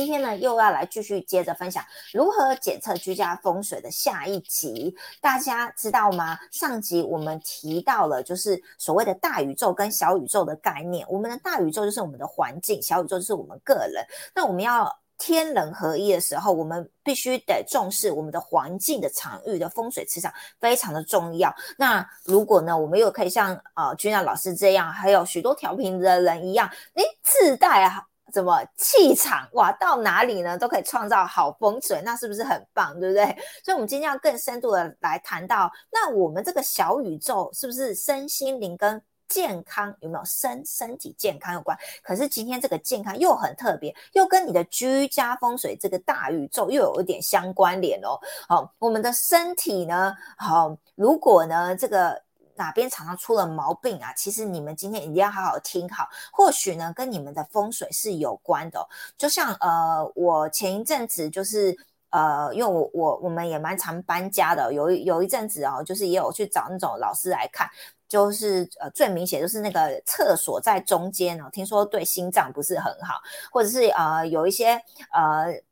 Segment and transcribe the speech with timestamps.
[0.00, 4.96] 今天呢，又要来继续接着分享如何检测居家风水的下一集。
[5.20, 6.38] 大家知道吗？
[6.50, 11.06] 上集我们提到了，就是所谓的大宇宙跟小宇宙的概念。
[11.06, 14.02] 我们的大宇宙就是我们的环境，小宇宙就是我们个人。
[14.34, 21.54] 那我们要天人合一的时候，我们必须得重视我们的环境的场域的风水磁场，非常的重要。
[21.76, 28.06] 那如果呢，我们又可以像呃君娜老师这样，还有许多调频的人一样，诶，自带啊。
[28.30, 29.70] 怎么气场哇？
[29.72, 32.98] 到哪里呢都可以创造好风水，那是不是很棒？
[32.98, 33.24] 对不对？
[33.64, 41.76] 所以，我们今天要更深度的来谈到，那我们这个小宇宙是不是身心灵跟健康有没有身身体健康有关？
[42.02, 48.18] 可是今天这个健康又很特别，又跟你的居家风水这个大宇宙又有一点相关联哦。
[48.48, 50.14] 好，我们的身体呢？
[50.36, 52.22] 好，如果呢这个。
[52.60, 54.12] 哪边常常出了毛病啊？
[54.14, 58.86] 其实你们今天一定要好好听好，或许呢跟你们的风水是有关的。
[59.16, 61.74] 就像呃，我前一阵子就是
[62.10, 67.66] 呃，因为我我我们也蛮常搬家的，有有一阵子哦，就是也有去找那种老师来看，
[68.06, 73.14] 就是呃最明显就是那个厕所在中间哦，听说对心脏不是很好，
[73.50, 74.72] 或者是呃有一些
[75.12, 75.62] 呃。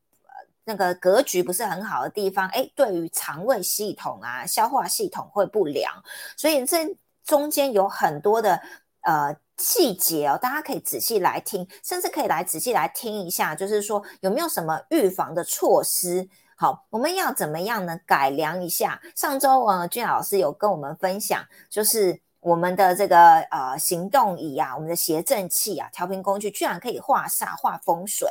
[0.69, 5.91] 那个格局不是很好的地方，哎，对于肠胃系统啊、消化系统会不良，
[6.37, 8.61] 所以这中间有很多的
[9.01, 16.29] 呃细节哦，大家可以仔细来听，甚至可以来仔细来听一下，就是说有没有什么预防的措施？
[16.55, 17.99] 好，我们要怎么样呢？
[18.05, 19.01] 改良一下。
[19.17, 28.29] 上周呃，俊老师有跟我们分享，就是我们的这个呃行动仪啊，我们的谐振器啊，调频工具居然可以化煞、化风水，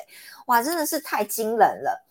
[0.47, 2.05] 哇，真的是太惊人了。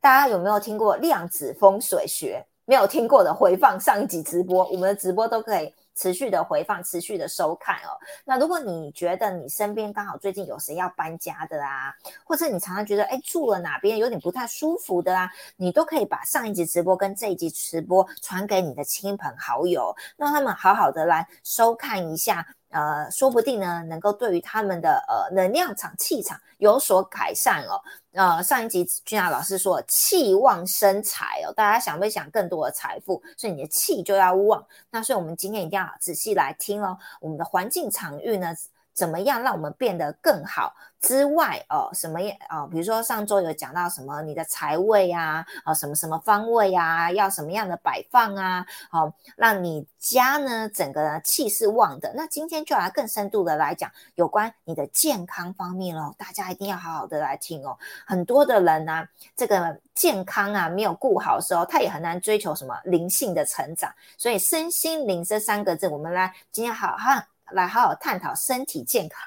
[0.00, 2.44] 大家有没有听过量子风水学？
[2.64, 7.96] 没有听过的，回放上一集直播，我们的直播都可以持续的回放、持续的收看哦。
[8.26, 22.46] 那如果你觉得你身边刚好最近有谁要搬家的啊，或者你常常觉得哎住了哪边有点不太舒服的啊，你都可以把上一集直播跟这一集直播传给你的亲朋好友，让他们好好的来收看一下。
[22.70, 27.80] 呃，说不定呢，能够对于他们的呃能量场、气场有所改善哦。
[28.12, 33.22] 呃，上一集君雅老师说气旺生财哦，大家想不想更多的财富？
[33.36, 34.64] 所以你的气就要旺。
[34.90, 36.98] 那所以我们今天一定要仔细来听哦。
[37.20, 38.54] 我们的环境场域呢？
[38.98, 42.66] 怎么样让我们变得更好之外，哦，什么啊？
[42.66, 52.12] 比如说上周有讲到什么，你的财位啊，啊，什么什么方位啊，要什么样的摆放啊，好，让你家呢整个气势旺的。
[52.16, 57.78] 那今天就来更深度的来讲有关你的健康方面喽，大家一定要好好的来听哦。
[58.04, 59.06] 很多的人呢，
[59.36, 63.94] 这个健康啊没有顾好的时候，他也很难追求什么灵性的成长。
[64.16, 67.37] 所以身心灵这三个字，我们来今天好好。
[67.52, 69.20] 来好好探讨身体健康、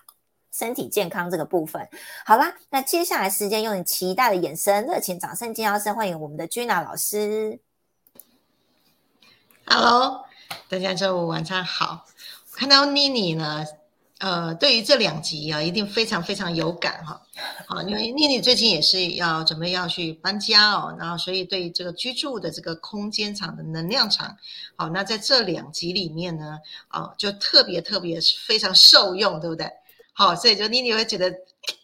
[0.51, 1.87] 身体健康这个部分。
[2.25, 7.59] 好啦，那接下来时间用你期待的眼神、热情掌声、尖叫声，欢迎我们的 Gina 老师。
[9.65, 10.25] Hello，
[10.69, 12.05] 大家周五晚上好。
[12.53, 13.65] 看到妮妮呢。
[14.21, 17.19] 呃，对于这两集啊，一定非常非常有感哈，
[17.65, 24.37] 啊，因为妮妮最近也是要准备要去搬家哦，然后所以对这个居住的这个空间场的能量场，
[24.75, 29.67] 好，那在这两集里面呢，啊，就特别特别非常受用，对不对？
[30.13, 31.33] 好，所以就妮妮会觉得。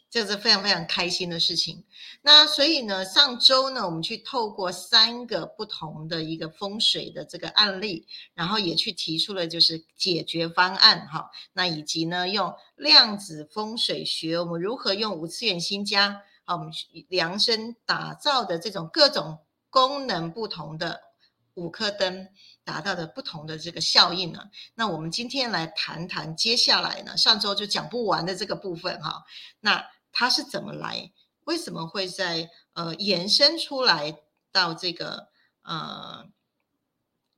[0.10, 1.84] 这是非常非常开心的事情。
[2.30, 11.32] 那所以呢，上周呢，我们去透过三个不同的一个风水的这个案例，然后也去提出了就是解决方案哈。
[11.54, 16.70] 那以及呢，用量子风水学，我们如何用五次元新家啊，我们
[17.08, 19.40] 量身打造的这种各种
[19.70, 21.00] 功能不同的
[21.54, 22.28] 五颗灯，
[22.66, 24.42] 达到的不同的这个效应呢？
[24.76, 29.24] 那我们今天来谈谈接下来呢，上周就讲不完的这个部分哈。
[29.62, 31.10] 那它是怎么来？
[31.48, 34.20] 为什么会在呃延伸出来
[34.52, 35.30] 到这个
[35.64, 36.26] 呃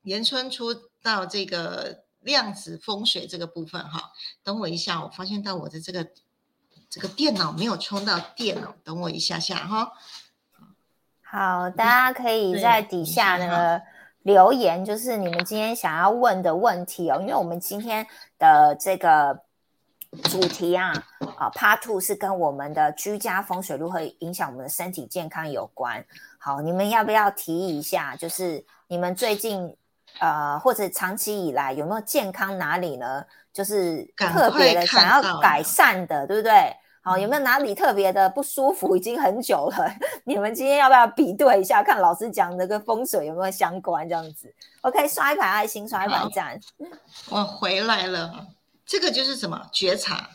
[0.01, 3.87] 延伸出到这个量子风水这个部分？
[3.87, 4.11] 哈，
[4.43, 6.09] 等我一下，我发现到我的这个
[6.89, 9.93] 这个电脑没有充到电哦，等我一下下哈。
[11.21, 13.79] 好，大家可以在底下那个
[14.23, 18.07] 留言，就是你们今天想要问的问题哦，因为我们今天
[18.39, 19.47] 的这个。
[20.23, 20.91] 主题啊，
[21.38, 26.03] 啊，Part Two 是跟我们的居家风水如何影响我们的身体健康有关。
[26.39, 28.15] 好，你们要不要提一下？
[28.15, 29.75] 就是你们最近
[30.19, 33.23] 呃，或者长期以来有没有健康哪里呢？
[33.53, 36.75] 就是特别的想要改善的，对不对？
[37.01, 38.95] 好，有没有哪里特别的不舒服？
[38.95, 39.94] 已经很久了。
[40.25, 44.07] 你们今天要不要比对一下，看老师讲的跟风水有没有相关？
[44.09, 46.59] 这样子，OK，刷一排爱心，刷一排赞。
[47.29, 48.47] 我回来了。
[48.89, 50.31] 这个就是什么觉察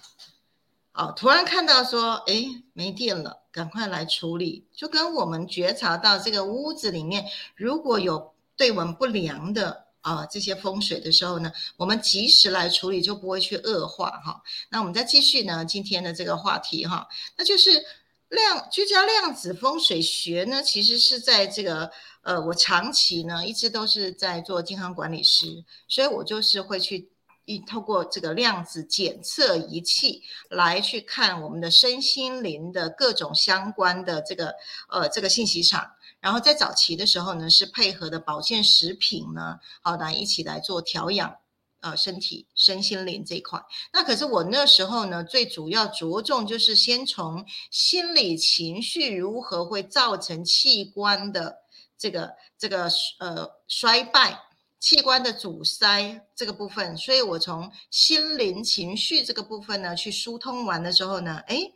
[0.93, 14.41] 哦，突然看到说，哎，没电了，赶快来处理，就跟我们觉察到这个屋子里面如果有对我们不良的啊这些风水的时候呢，我们及时来处理，就不会去恶化哈。
[14.69, 17.73] 那我们再继续呢，今天的这个话题哈，那就是
[18.29, 21.91] 量居家量子风水学呢，其实是在这个
[22.23, 27.11] 呃，我长期呢一直都是在做健康管理师，所以我就是会去。
[27.47, 34.55] 一透过这个量子检测仪器来去看我们的身心灵的各种相关的这个
[34.89, 41.37] 呃这个信息场，然后在早期的时候呢，是配合的保健食品呢，好来一起来做调养
[41.81, 43.61] 呃身体身心灵这一块。
[43.93, 51.59] 那可是我那时候呢，最主要着重就是先从心理情绪如何会造成器官的
[51.99, 52.89] 这个这个
[53.19, 54.44] 呃衰败。
[54.85, 61.73] 器官的阻塞这个部分，所以我从心灵情绪这个部分呢去疏通完的时候呢，哎，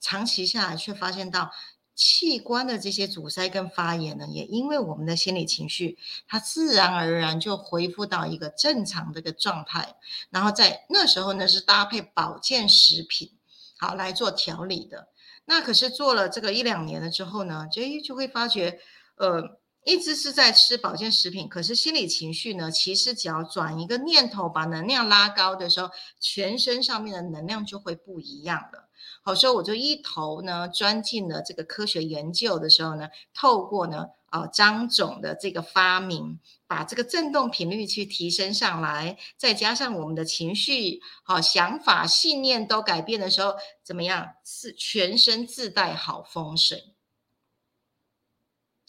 [0.00, 1.52] 长期下来却发现到
[1.94, 9.94] 器官的这些阻塞跟发炎呢，也因为我们的心理情绪，它自然而然就恢复到一个正常的一个状态。
[10.30, 13.30] 然后在那时候呢，是搭配保健食品
[13.78, 15.06] 好来做调理的。
[15.44, 18.80] 那可是做了这个一两年了之后呢，就就会发觉，
[19.14, 19.59] 呃。
[19.84, 22.70] 一直是在吃保健食品，可是心理情绪呢？
[22.70, 25.90] 其实只要转一个念头，把能量拉高的时候，
[26.20, 28.88] 全身上面的能量就会不一样了。
[29.22, 44.34] 好，所以我就一头呢钻进了这个科学研究的时候呢，透过呢啊张总的这个发明，把这个振动频率去提升上来，再加上我们的情绪、好想法、信念都改变的时候，怎么样？
[44.44, 46.94] 是全身自带好风水。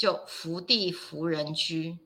[0.02, 2.00] 就福地福人居，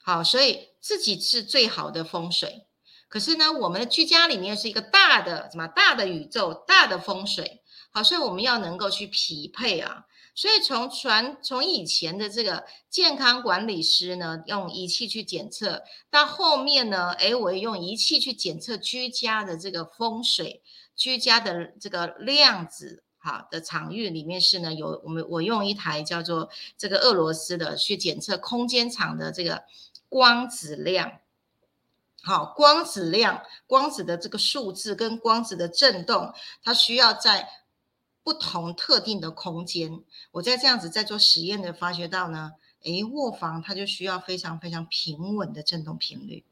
[0.00, 2.68] 好，所以自己是最好的风水。
[3.08, 7.64] 可是呢，我们的居家里面是一个大的什么大的宇宙，大的风水。
[7.90, 10.04] 好，所以我们要能够去匹配啊。
[10.36, 20.62] 所以从传从以前的这个健康管理师呢，用仪器去检测，到后面呢，哎，我用仪器去检测居家的这个风水，
[20.94, 23.02] 居家的这个量子。
[23.28, 26.48] 好的场域里面是呢，有我们我用一台叫做
[26.78, 29.64] 这个俄罗斯的去检测空间场的这个
[30.08, 31.18] 光子量，
[32.22, 36.32] 好光子量光子的这个数字跟光子的振动，
[36.62, 37.46] 它需要在
[38.22, 40.02] 不同特定的空间。
[40.30, 42.52] 我在这样子在做实验的发觉到呢，
[42.84, 46.44] 诶，卧房它就需要非常非常平稳的振动频率。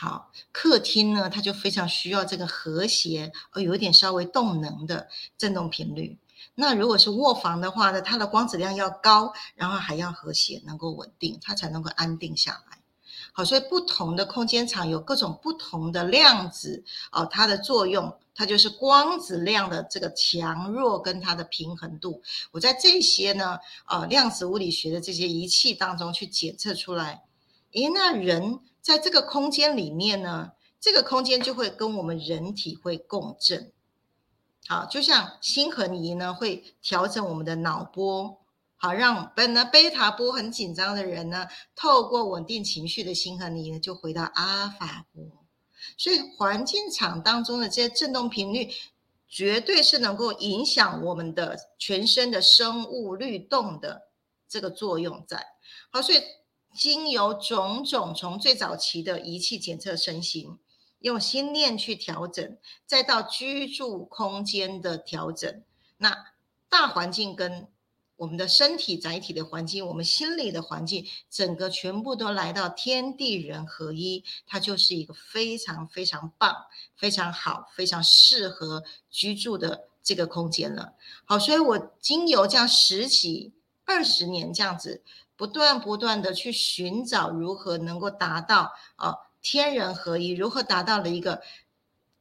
[0.00, 5.08] 好，客厅呢，它就非常需要这个和谐，而，有一点稍微动能的
[5.38, 6.18] 振动频率。
[6.56, 12.78] 那如果是卧房的话呢，它的光子量要高，然后还要和谐，能够稳定，它才能够安定下来。
[13.32, 22.20] 好，所以不同的空间场有各种不同的量子哦，它的作用，它就是光子量的这个强弱跟它的平衡度。
[22.52, 27.22] 我在这些呢，呃，量子物理学的这些仪器当中去检测出来，
[27.74, 28.60] 诶，那人。
[28.84, 33.72] 在这个空间里面呢，这个空间就会跟我们人体会共振，
[34.68, 38.42] 好，就像心恒仪呢会调整我们的脑波，
[38.76, 45.24] 好，让本来贝塔波很紧张的人呢，透过稳定情绪的心恒仪呢，就回到阿尔法波。
[45.96, 48.68] 所以环境场当中的这些振动频率，
[49.26, 54.10] 绝对是能够影响我们的全身的生物律动的
[54.46, 55.42] 这个作用在。
[55.90, 56.18] 好，所以。
[56.74, 60.58] 经由种种从最早期的仪器检测身形，
[60.98, 65.62] 用心念去调整，再到居住空间的调整，
[65.98, 66.32] 那
[66.68, 67.68] 大环境跟
[68.16, 76.54] 我们的身体载体的环境，我们心理的环境，整个全部都来到天地人合一，它就是一个非常非常棒、
[76.96, 80.94] 非常好、非常适合居住的这个空间了。
[81.24, 83.52] 好，所以我经由这样十几、
[83.84, 85.02] 二十年这样子。
[85.36, 91.42] 不断不断的去寻找如何能够达到啊天人合一，如何达到了一个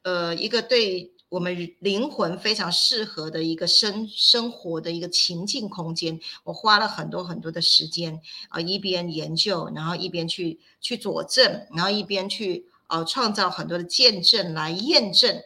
[0.01, 6.19] 呃一个对我们灵魂非常适合的一个生生活的一个情境空间。
[6.43, 15.41] 我花了很多很多的时间啊，一边研究，然后一边去去佐证，然后一边去呃创造很多的见证来验证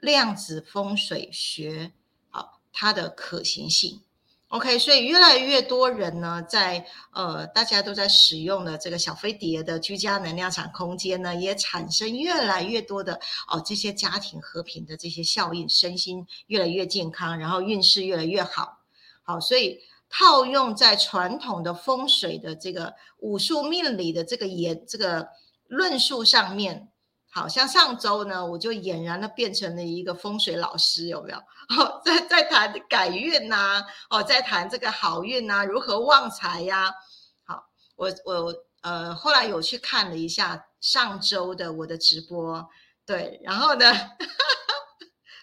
[0.00, 1.92] 量子风水学
[2.30, 4.00] 啊它的可行性。
[4.52, 13.18] OK，所以越来越多人呢，在呃，大家都在使用的这个小飞碟的居家能量场空间呢，也产生越来越多的
[13.48, 18.80] 哦，这些家庭和平的这些效应，身心越来越健康，然后运势越来越好。
[19.22, 19.80] 好，所以
[20.10, 25.28] 套用在传统的风水的这个武术命理的这个研这个
[25.66, 26.91] 论述上面，
[27.34, 31.38] 好像上周呢，我就俨然的变成了一个风水老师，有没有？
[31.38, 36.92] 哦，在在谈改运呐，哦，在谈这个好运呐，如何旺财呀？
[37.44, 37.64] 好，
[37.96, 42.68] 我我呃后来有去看了一下上周的我的直播，
[43.06, 43.86] 对，然后呢，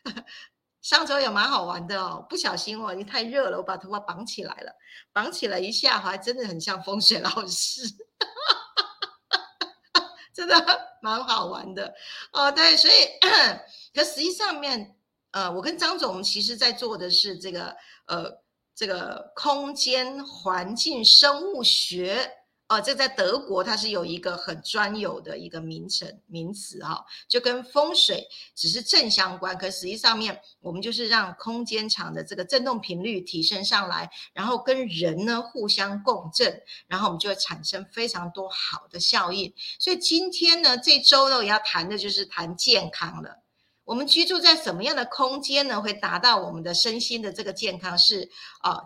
[0.84, 4.72] 上周也蛮好玩的哦，不小心哦，因为太热了，我把头发绑起来了，
[5.12, 7.82] 绑起来一下，还真的很像风水老师。
[10.40, 10.56] 真的
[11.04, 11.94] 蛮好玩的
[12.32, 12.94] 哦，对，所以
[13.94, 14.96] 可实际上面，
[15.32, 18.32] 呃，我跟张总其实在做的是这个，呃，
[18.74, 22.39] 这个空间环境生物学。
[22.70, 39.52] 哦，这在德国它是有一个很专有的一个名称名词哈，就跟风水只是正相关，可实际上面我们就是让空间场的这个振动频率提升上来，然后跟人呢互相共振，然后我们就会产生非常多好的效应。
[39.80, 43.40] 所以今天呢，这周呢我要谈的就是谈健康了。
[43.84, 47.98] 我们居住在什么样的空间呢，会达到我们的身心的这个健康？
[47.98, 48.30] 是
[48.62, 48.80] 啊，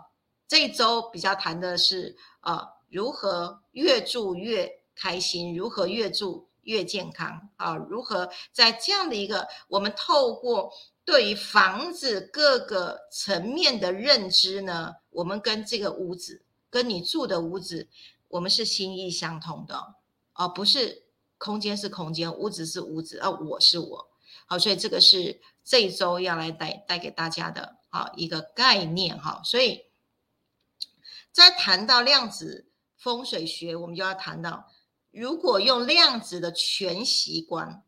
[0.48, 2.70] 这周比较谈的是啊。
[2.94, 5.56] 如何越住越开心？
[5.56, 7.50] 如何越住越健康？
[7.56, 10.70] 啊，如何在这样的一个我们透过
[11.04, 14.94] 对于房子各个层面的认知呢？
[15.10, 17.88] 我们跟这个屋子，跟你住的屋子，
[18.28, 19.96] 我们是心意相通的，
[20.34, 21.02] 而不是
[21.36, 24.08] 空间是空间，屋子是屋子，啊，我是我。
[24.46, 29.42] 好，所以这个是这一周要来带带给大家的啊一个概念哈。
[29.42, 29.86] 所以
[31.32, 32.68] 在谈到量子。
[33.04, 34.72] 风水学，我们就要谈到，
[35.10, 37.84] 如果用量子的全息观，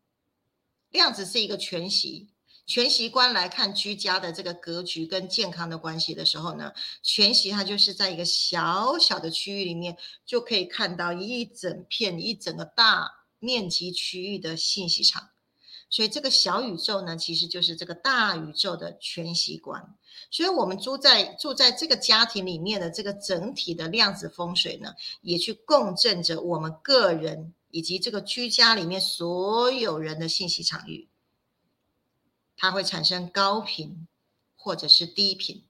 [0.91, 2.29] 量子是一个全息，
[2.67, 6.71] 全息观来看居家的这个格局跟健康的关系的时候呢，
[7.01, 13.09] 全息它就是在一个小小的区域里面，就可以看到一整片、一整个大
[13.39, 15.31] 面积区域的信息场。
[15.89, 19.95] 所以这个小宇宙呢，其实就是这个大宇宙的全息观。
[20.29, 31.07] 所以，我们住在住在这个家庭里面的这个整体的量子风水呢，也去共振着我们个人以及这个居家里面所有人的信息场域。
[32.57, 34.07] 它会产生高频
[34.55, 35.63] 或者是低频，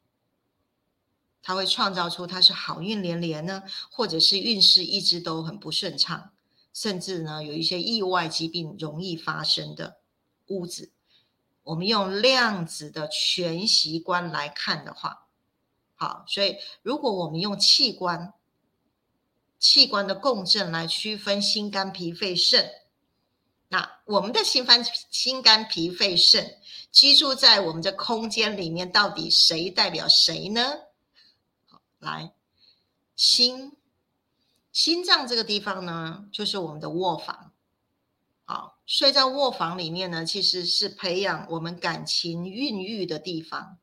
[1.43, 6.31] 它会创造出它是好运连连呢，或者是运势一直都很不顺畅，
[6.73, 9.96] 甚至呢有一些意外疾病容易发生的。
[10.47, 10.91] 屋子，
[11.63, 15.27] 我们用量子的全息观来看的话，
[15.95, 18.33] 好，所以如果我们用器官、
[19.59, 22.69] 器官的共振来区分心、肝、脾、肺、肾，
[23.69, 26.57] 那我们的心、肝、心、肝、脾、肺、肾
[26.91, 30.61] 居住在我们的空间里面，到底谁代表谁呢？
[31.65, 32.31] 好，来，
[33.15, 33.75] 心，
[34.71, 37.46] 心脏这个地方呢，就是我们的卧房。
[38.87, 43.77] 睡在卧房里面呢，其实是培养我们感情孕育的地方。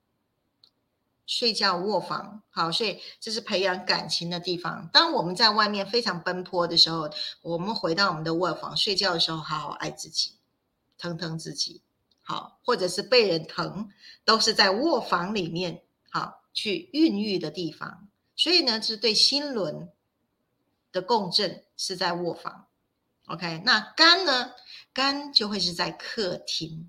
[1.26, 4.88] 睡觉卧房，好，所以这是培养感情的地方。
[4.92, 7.08] 当我们在外面非常奔波的时候，
[7.42, 10.32] 我们回到我们的卧房睡觉的时候，好好爱自己，
[10.98, 11.82] 疼疼自己，
[12.22, 13.90] 好，或者是被人疼，
[14.24, 18.08] 都是在卧房里面，好去孕育的地方。
[18.36, 19.90] 所以呢，是对心轮
[20.92, 22.66] 的共振是在卧房。
[23.26, 24.52] OK，那肝呢？
[24.94, 26.88] 肝就会是在客厅。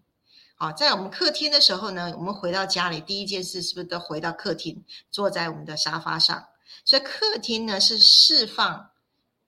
[0.56, 6.46] 好，在我们客厅的时候呢，我们回到家里第一件事是不是都回到客厅，坐在我们的沙发上？
[6.86, 8.92] 所以客厅呢是释放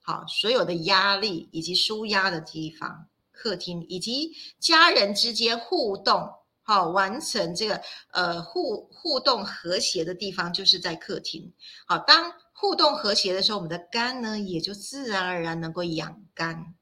[0.02, 3.08] 好所有的压力以及舒压的地方。
[3.32, 6.28] 客厅以及家人之间互动，
[6.64, 7.80] 好完成这个
[8.12, 11.54] 呃互互动和谐的地方，就是在客厅。
[11.86, 16.74] 好，当互动和谐的时候，我们的肝呢也就自然而然能够养肝。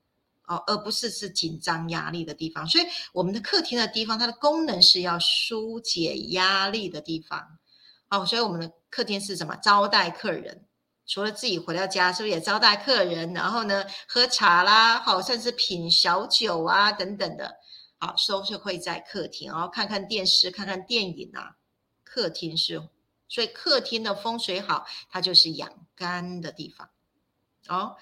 [0.47, 7.57] 哦，而不是是紧张压力的地方，所以我们的客厅的地方，它的功能是要疏解压力的地方。
[8.09, 9.55] 哦，所以我们的客厅是什么？
[9.55, 10.67] 招待客人，
[11.07, 13.33] 除了自己回到家，是不是也招待客人？
[13.33, 17.55] 然后呢，喝茶啦，好，甚至品小酒啊等等的，
[17.97, 21.55] 好，都是会在客厅，然后看看电视、看看电影啊。
[22.03, 22.81] 客厅是，
[23.27, 26.89] 所以客厅的风水好，它就是养肝的地方。
[27.67, 27.95] 哦。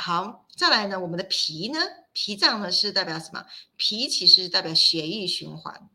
[0.00, 1.78] 好，再来呢，我们的脾呢，
[2.14, 3.44] 脾脏呢是代表什么？
[3.76, 5.90] 脾其实代表血液循环，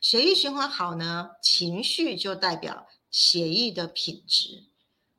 [0.00, 4.64] 血液循环好呢，情绪就代表血液的品质。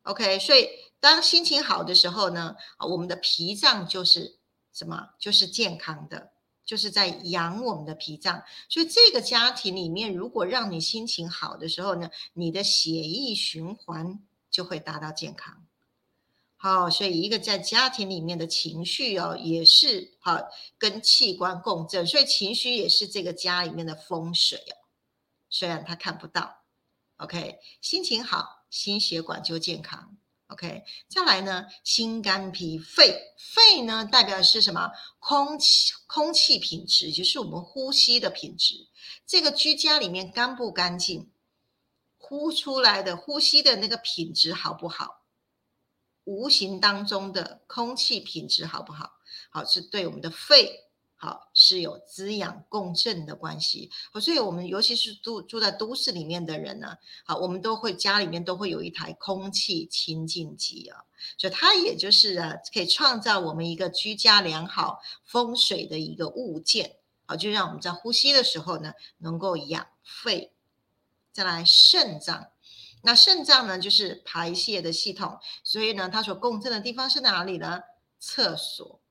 [0.02, 0.68] OK，所以
[1.00, 4.40] 当心情好的时候呢，我们的脾脏就是
[4.74, 5.10] 什么？
[5.20, 6.32] 就是健康的，
[6.66, 8.44] 就是在养我们的脾脏。
[8.68, 15.68] 所以这个家庭里面，如果让你心情好的时候呢，你的血液循环就会达到健康。
[16.62, 20.38] 好，所以一个在家庭里面的情绪哦，也是好
[20.78, 24.76] 跟器官共振，所以情绪也是这个家里面的风水哦。
[25.50, 26.54] 虽然他看不到
[27.16, 30.84] ，OK，心情好，心血管就健康，OK。
[31.08, 34.92] 再来呢，心肝脾肺，肺呢代表的是什么？
[35.20, 38.76] 空气空气品质，就是我们呼吸的品质。
[39.26, 41.32] 这个居家里面干不干净，
[42.18, 45.19] 呼出来的呼吸的那个品质好不好？
[46.30, 49.14] 无形当中的空气品质好不好？
[49.50, 53.90] 好，是对我们的肺好是有滋养共振的关系。
[54.14, 56.96] 好，所以我们尤其是住住在都市里面的人呢，
[57.26, 61.04] 好，我们都会家里面都会有一台空气清净机啊，
[61.36, 66.98] 所以它也就是啊，可以创造我们一个居家良好风水的一个物件。
[67.26, 70.52] 好，就让我们在呼吸的时候呢，能够养肺。
[71.32, 72.52] 再来肾脏。
[73.02, 77.82] 那肾脏呢，就是排泄的系统，所以呢，它所共振的地方是哪里呢？
[78.20, 79.02] 厕所，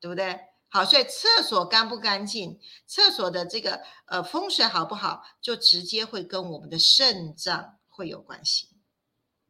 [0.00, 0.38] 对不对？
[0.68, 8.68] 好，所以厕所干不干净，厕所的这个呃风水好不好，就直接会跟我们的肾脏会有关系。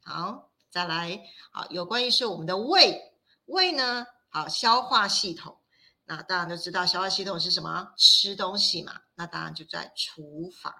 [0.04, 1.18] 好，再来，
[1.50, 3.00] 好，有关于是我们的胃，
[3.46, 5.56] 胃呢，好，消化系统，
[6.04, 7.94] 那大家都知道消化系统是什么？
[7.96, 10.72] 吃东西嘛，那当然就在厨房。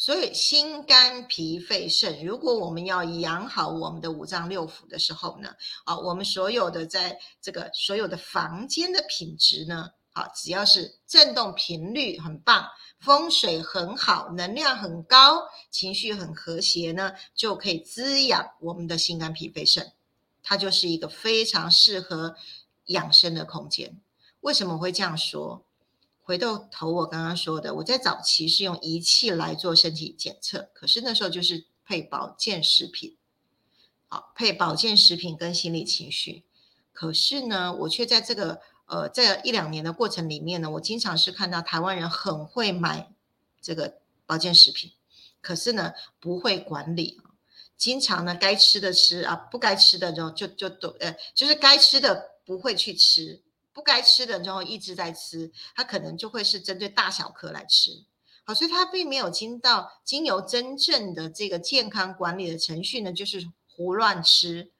[0.00, 5.54] 所以心肝脾肺肾，如果我们要养好我们的五脏六腑的时候呢，
[5.84, 12.66] 啊，我们所有的在这个所有的房间的品质呢，啊，只要是振动频率很棒，
[12.98, 19.92] 风水很好，能量很高，情绪很和谐呢，就可以滋养我们的心肝脾肺肾，
[20.42, 22.34] 它就是一个非常适合
[22.86, 24.00] 养生的空间。
[24.40, 25.62] 为什么会这样说？
[26.30, 33.16] 回到头，我刚刚说的，我在早期是用仪器来做身体检测，可是那时候就是配保健食品，
[34.06, 36.44] 好配保健食品跟心理情绪。
[36.92, 43.12] 可是呢，我却在这个呃这一两年的过程里面呢，我经常是看到台湾人很会买
[43.60, 43.94] 这个
[44.24, 44.92] 保健食品，
[45.40, 47.20] 可是呢不会管理
[47.76, 53.42] 经常呢该吃的吃啊，不该吃的就就就都呃就是该吃的不会去吃。
[53.72, 58.04] 不该吃的，然后一直在吃，它可能就会是针对大小颗来吃，
[58.44, 64.70] 好，所以它并没有经到经由真正的这个健康管理的程序呢，就是胡乱吃，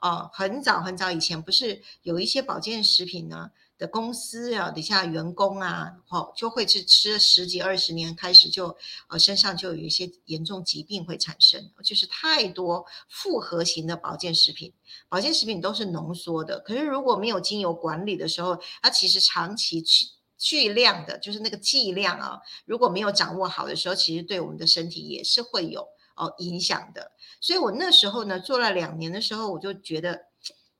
[0.00, 3.50] 哦，很早很早以前不是有一些保健食品呢？
[3.78, 8.74] 的公司啊，底下员工啊，好就会是吃十几二十年，开始就
[9.08, 14.72] 呃身上就有一些严重疾病会产生，就是太多复合型的保健食品，
[15.08, 20.06] 保健食品都是浓缩的，可是如果没有精油管理的时候，它其实长期去
[20.38, 27.12] 巨量的，就是那个剂量啊，如果没有掌握好的时候，其实对我们的身体也是会有哦影响的。
[27.40, 30.26] 所以我那时候呢做了两年的时候，我就觉得。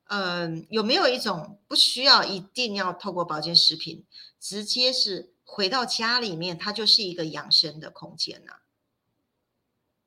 [0.08, 4.04] 嗯，有没有一种不需要一定要透过保健食品，
[4.38, 8.52] 直接是回到家里面，它就是一个养生的空间呢？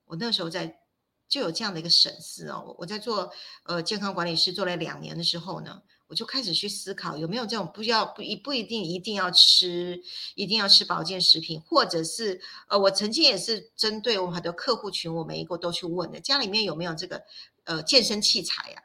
[0.06, 0.80] 我那时候在
[1.28, 3.32] 就有这样的一个审思哦，我在做
[3.64, 10.02] 呃健康管理师做了两年的时候呢，我就开始去思考有没有这种不要不一不一定一定要吃
[10.34, 17.24] 一定要吃保健食品，或者是呃我曾经也是针对我很多客户群，我每一个都去问的，家里面有没有这个
[17.66, 18.84] 呃健身器材呀？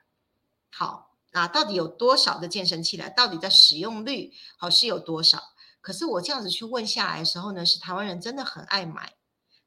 [0.77, 3.09] 好，那到底有多少的健身器材？
[3.09, 5.41] 到底在使用率好是有多少？
[5.81, 9.15] 可是我这样子去问下来的时候呢，是台湾人真的很爱买，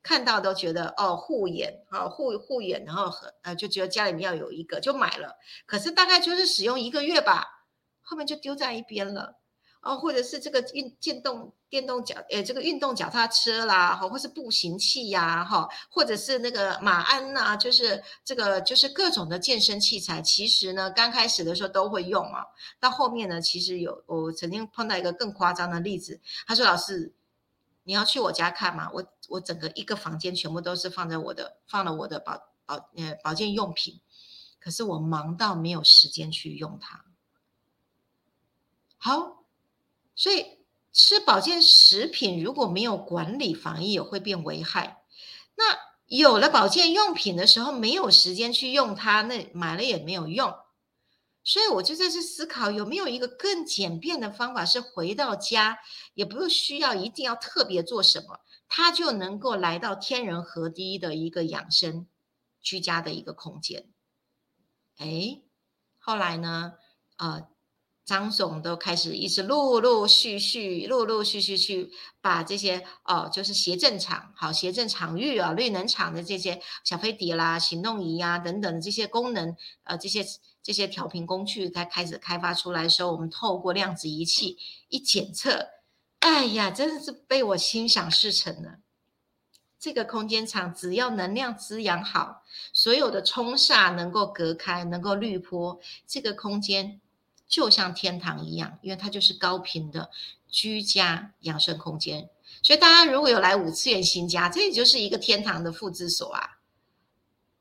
[0.03, 7.45] 看到都觉得哦护眼啊护护眼，然后很呃就觉得家里面要有一个就买了，可是大概就是使用一个月吧，
[8.01, 9.36] 后面就丢在一边了。
[9.87, 20.21] 哦，或者是这个运电动电动脚，诶，这个运动脚踏车啦，哈，或是步行器呀，哈，或者是那个马鞍呐，就是这个就是各种的健身器材。
[20.21, 22.43] 其实呢，刚开始的时候都会用啊，
[22.81, 27.13] 到后面呢，其实有我曾经碰到一个更夸张的例子，他说：“老师，
[27.83, 28.89] 你要去我家看吗？
[28.93, 34.01] 我我整个一个房间全部都是放在我的放了我的保保呃保健用品，
[34.59, 37.05] 可是我忙到没有时间去用它。”
[38.99, 39.36] 好。
[40.17, 40.45] 所以
[40.91, 45.03] 吃保健食品如果没有管理防疫，也会变危害。
[45.55, 45.77] 那
[46.07, 50.53] 有了保健用品的时候，没有时间去用它，那买了也没有用。
[51.43, 55.77] 所以我就在这思考，有没有一个更简便的方法，是回到家
[56.15, 62.07] 也不需要一定要特别做什么，它就能够来到天人合一的一个养生
[62.59, 63.87] 居家的一个空间。
[64.97, 65.41] 哎，
[65.99, 66.73] 后来呢？
[67.17, 67.47] 呃。
[68.07, 71.91] 张总都开始一直陆陆续续、陆陆续续去
[72.21, 80.25] 把这些哦，就是协正场、好协正场域啊、绿能场的这些小飞碟啦、行动仪啊等等这些功能，呃，这些
[80.63, 85.67] 这些调频工具才开始开发出来的时候，我们透过量子仪器一检测，
[86.19, 88.79] 哎呀，真的是被我心想事成了。
[89.77, 97.01] 这个空间场只要能量滋养好，所有的冲煞能够隔开，能够滤波，这个空间
[97.47, 100.09] 就像天堂一样，因为它就是高频的
[100.49, 102.29] 居家养生空间。
[102.61, 106.59] 所以大家如果有来五次元新家，这里就是一个天堂的复制所啊。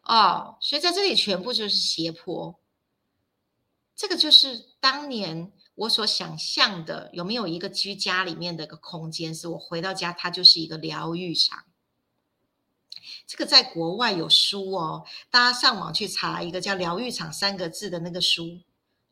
[0.02, 2.58] 哦，所以在这里全部就是斜坡。
[3.94, 11.64] 这个就是当年我所想象的，有没有一个居家里面的一个空间，是我回到家，它就是一个疗愈场。
[13.26, 18.60] 这个在国外有书哦，大家上网去查一个叫“疗愈场”三个字的那个书，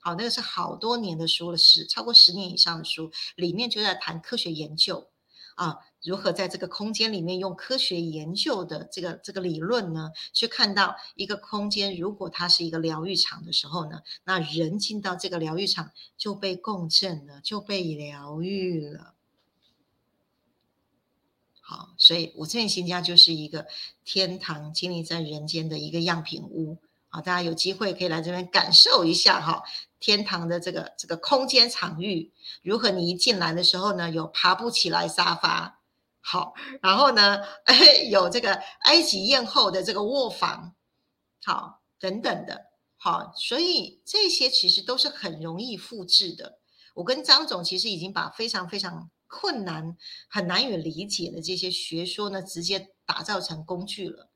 [0.05, 5.09] 好，那个是好多年的书了，十超过十年以上的书，里面就在谈科学研究
[5.55, 19.15] 啊，如何在这个空间里面用科学研究的这个这个理论呢，去看到一个空间，如果它是一个疗愈场的时候呢，那人进到这个疗愈场就被共振了，就被疗愈了。
[21.63, 23.67] 好，所以我这边新家就是一个
[24.05, 26.77] 天堂经历在人间的一个样品屋。
[27.15, 29.63] 好，大家有机会可以来这边感受一下哈，
[30.01, 32.91] 天堂的这个这个空间场域如何？
[32.91, 35.81] 你一进来的时候呢，有爬不起来沙发，
[36.21, 40.75] 好，然后呢，哎， 有这个埃及艳后的这个卧房，
[41.45, 46.59] 好，等等的，好，所以这些其实都是很容易复制的。
[46.95, 49.09] 我跟张总其实已经把非常非常。
[49.27, 49.97] 困难
[50.29, 54.31] 很难以理解的这些学说呢，直接打造成工具了。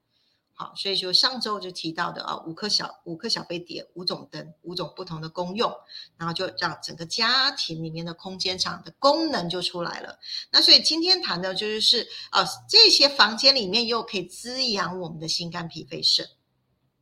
[0.61, 5.73] 好，所以就上周就提到的啊，五颗小五颗小飞碟，五种灯，五种不同的功用，
[6.17, 10.19] 然后就让整个家庭里面的空间场的功能就出来了。
[10.51, 16.29] 那所以今天谈的就是是呃，这些房间里面又可以滋养我们的心肝脾肺肾。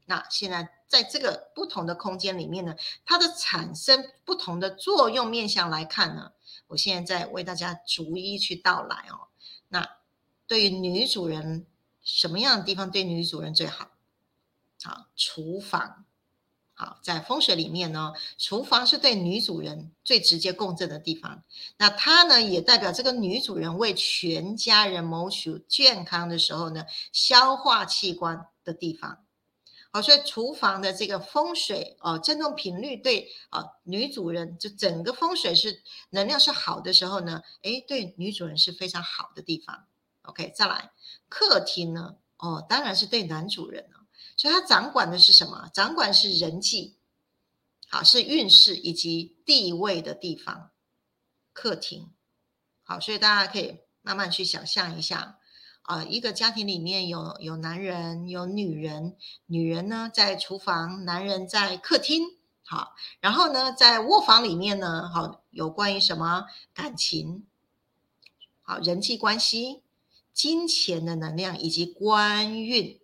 [0.04, 6.30] 那现在在这个不同的空间里面呢，它的产生不同的作用面向来看呢。
[6.66, 9.28] 我现在在为大家逐一去道来哦。
[9.68, 9.88] 那
[10.46, 11.64] 对于女主人，
[12.06, 13.90] 什么样的地方对女主人最好？
[14.82, 16.04] 好，厨房。
[16.78, 21.42] 好，在风水里面呢，厨房是对女主人最直接共振的地方。
[21.78, 29.24] 那它呢，也代表这个女主人为全家人谋取健康的时候呢，消化器官的地方。
[29.90, 39.86] 好，所以厨房的这个风水哦，振动频率对啊女主人就整个风水是能量是好的时候呢，诶，对女主人是非常好的地方。
[40.26, 40.92] OK，再来
[41.28, 44.06] 客厅呢，哦，当然是对男主人了。
[44.36, 45.70] 所以他掌管的是什么？
[45.72, 46.96] 掌管是人际，
[47.88, 50.70] 好，是运势以及地位的地方。
[51.52, 52.12] 客厅，
[52.82, 55.38] 好，所以大家可以慢慢去想象一下。
[55.82, 62.24] 啊，一个家庭里面有有男人有女人，女人呢在厨房，男人在客厅，
[62.64, 67.46] 好，然后呢在卧房里面呢，好，有关于什么感情，
[68.62, 69.84] 好，人际关系、
[70.37, 73.01] 金钱的能量以及官运，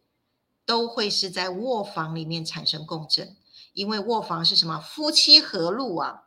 [0.66, 3.34] 都会是在卧房里面产生共振，
[3.72, 4.78] 因为卧房是什么？
[4.78, 6.24] 夫妻和禄啊，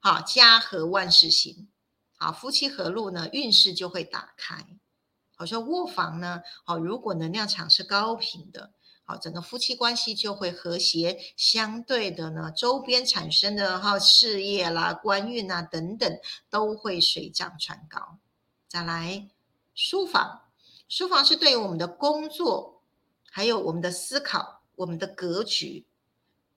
[0.00, 1.68] 好，家和万事兴，
[2.16, 4.66] 好，夫妻和禄呢，运势就会打开。
[5.36, 8.72] 好说卧房呢，好，如果能量场是高频的，
[9.04, 11.20] 好，整个夫妻关系就会和谐。
[11.36, 16.18] 相对的呢，周边产生的哈事业啦、官运啊等等，
[16.50, 18.18] 都会水涨船高。
[18.66, 19.28] 再来
[19.76, 20.40] 书房，
[20.88, 22.82] 书房是对于我们的工作，
[23.30, 25.86] 还有我们的思考、我们的格局。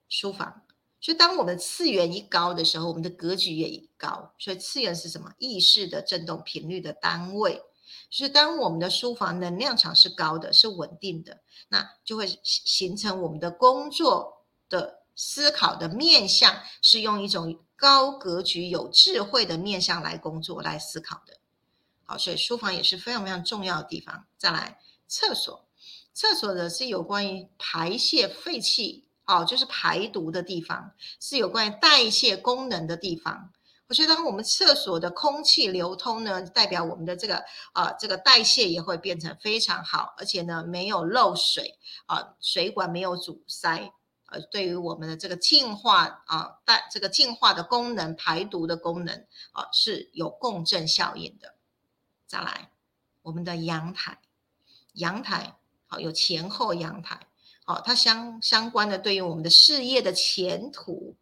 [0.08, 0.62] 书房，
[1.00, 4.34] 所以当我们次元一高的时候，我们的格局也高。
[4.38, 5.32] 所以次元是什么？
[5.38, 7.62] 意识的振动频率的单位。
[8.10, 21.38] 是当我们的书房能量场是高的，是稳定的，那就会形成我们的工作的思考的面向是用一种高格局、有智慧的面向来工作、来思考的。
[22.04, 24.24] 好，所以书房也是非常非常重要的地方。
[24.36, 25.64] 再来，厕所，
[26.12, 33.50] 厕所的是有关于排泄废气，哦，就是排毒的地方，是有关于代谢功能的地方。
[33.90, 43.92] 所以，当我们厕所的空气流通呢，代表我们的这个啊，这个代谢也会变成非常好，而且呢，没有漏水啊，水管没有阻塞，
[44.30, 49.14] 呃，对于我们的这个净化啊，带这个净化的功能、排毒的功能
[49.52, 51.51] 啊，是有共振效应的。
[52.32, 52.70] 再来，
[53.20, 54.16] 我们的阳台，
[54.94, 55.54] 阳台
[55.86, 57.20] 好，有前后阳台，
[57.62, 61.14] 好，它相相关的对于我们的事业的前途。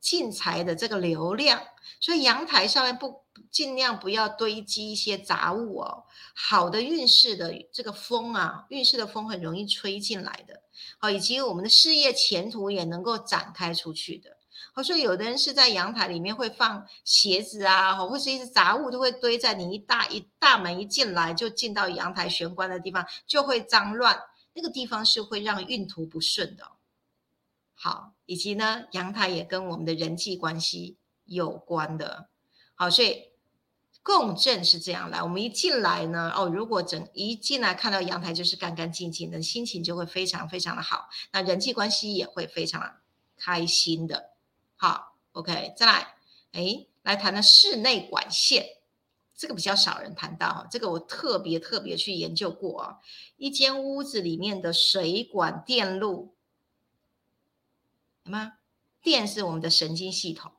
[0.00, 1.62] 进财的这个流量，
[2.00, 6.04] 所以阳台上面不尽量不要堆积一些杂物哦。
[6.34, 10.62] 好的运势的这个风啊，运势的风很容易吹进来的，
[10.98, 14.38] 好，以及我们的事业前途也能够展开出去的。
[14.74, 24.18] 好，所以有的人是在阳台里面会放鞋子啊，或是一些杂物都会堆在你一大一大门一进来就进到阳台玄关的地方，就会脏乱，
[24.54, 26.72] 那个地方是会让运途不顺的。
[27.74, 32.28] 好，以及呢，阳台也跟我们的人际关系有关的。
[32.74, 33.24] 好，所以
[34.02, 35.22] 共振是这样来。
[35.22, 42.96] 我们一进来呢，哦，如果整一进来看到阳台就是干干净净的，心情就会非常非常的好，那人际关系也会非常
[43.36, 44.31] 开心的。
[44.82, 46.16] 好，OK，再来，
[46.50, 48.78] 哎，来谈谈室内管线，
[49.32, 52.98] 这个比较少人谈到，这个我特别特别去研究过啊。
[53.36, 56.34] 一间屋子里面的水管电路。
[58.24, 58.54] 什么？
[59.00, 60.50] 电是我们的神经系统。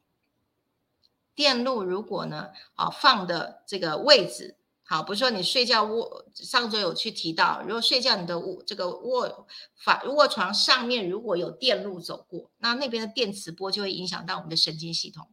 [1.35, 9.47] 电路如果呢，啊放的这个位置好，比如说你睡觉卧，上周有去提到，如果睡觉你的卧这个卧
[9.83, 15.29] 反卧床上面如果有电路走过，那那边的电磁波就会影响到我们的神经系统。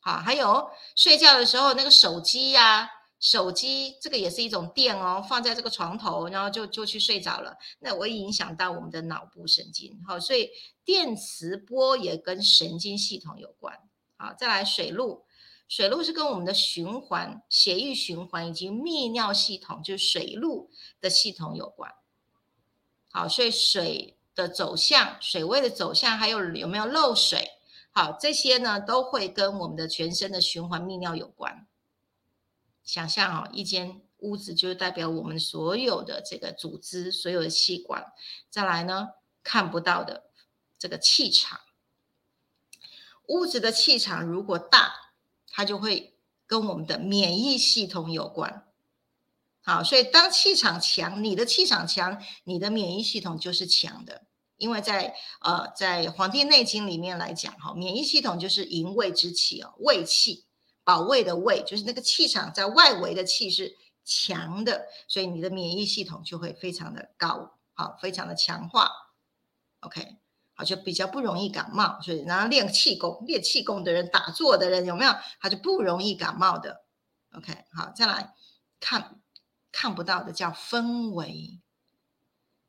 [0.00, 2.90] 好，还有睡觉的时候那个手机呀。
[3.20, 9.98] 手机这个也是一种电哦，放在这个床头，然后就就去睡着了，那会影响到我们的脑部神经。
[10.06, 10.50] 好，所以
[10.84, 13.78] 电磁波也跟神经系统有关。
[14.18, 15.24] 好，再来水路，
[15.66, 21.92] 水路是跟我们的循环、血液循环以及泌尿系统，就是水路的系统有关。
[23.10, 27.52] 好，所以水的走向、水位的走向，还有有没有漏水，
[27.92, 31.66] 好，这些呢都会跟我们的全身的循环、泌尿有关。
[32.82, 38.04] 想象哦，一间屋子就是代表我们所有的这个组织、所有的器官。
[38.50, 39.10] 再来呢，
[39.42, 40.24] 看不到的
[40.78, 41.60] 这个气场，
[43.28, 45.03] 屋子的气场如果大，
[45.56, 48.66] 它就会跟我们的免疫系统有关。
[49.62, 54.26] 好，所以当气场强，你的气场强，你的免疫系统就是强的。
[54.56, 60.44] 因为在呃，在《黄帝内经》里面来讲，哈，免疫系统就是营卫之气哦，卫气。
[60.82, 68.90] 保卫的卫就是那个气场在外围的气是强的，所以你的免疫系统就会非常的高，好，非常的强化。
[69.80, 70.18] OK，
[70.54, 72.00] 好，就比较不容易感冒。
[72.00, 75.12] 所以，然后练气功、练气功的人、打坐的人有没有？
[75.40, 76.84] 他就不容易感冒的。
[77.32, 78.34] OK，好，再来
[78.78, 79.20] 看
[79.72, 81.60] 看不到的叫氛围。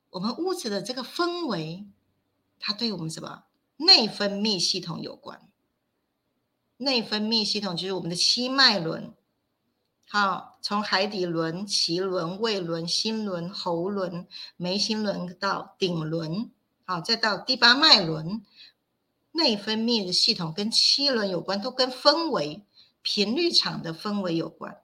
[0.10, 1.86] 我们屋子的这个氛围，
[2.60, 3.44] 它对我们什么
[3.78, 5.42] 内分泌系统有关。
[6.78, 9.14] 内分泌系统就是我们的七脉轮，
[10.10, 16.52] 好，从海底轮、脐轮、胃轮、心轮、喉轮、眉心轮到顶轮，
[16.86, 18.46] 好，再到第八脉轮，
[19.32, 22.64] 内分泌的系统跟七轮有关，都跟氛围、
[23.02, 24.82] 频率场的氛围有关。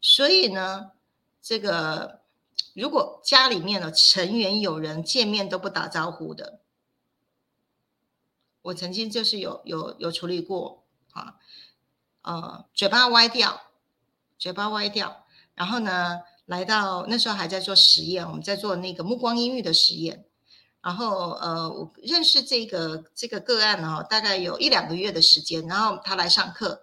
[0.00, 0.90] 所以呢，
[1.40, 2.20] 这个
[2.74, 6.60] 如果家里面的成员有人见面都不打招呼的，
[8.62, 10.82] 我曾经就是有有有处理过。
[11.12, 11.36] 啊，
[12.20, 13.62] 呃，嘴巴歪掉，
[14.36, 20.26] 嘴巴歪掉，然后呢，来到那时候还在做实验，我们在做那个目光阴郁的实验，
[20.86, 26.82] 然后呃，我认识这个这个个案呢，大概有一两个月的时间，然后他来上课，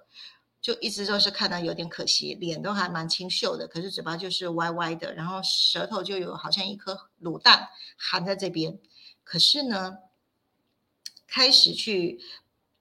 [0.61, 8.77] 就一直都是看到有点可惜，脸都还蛮清秀的，可是嘴巴就是歪歪的，然后舌头就有好像一颗卤蛋含在这边，
[9.23, 9.99] 可是呢，
[11.25, 12.19] 开始去。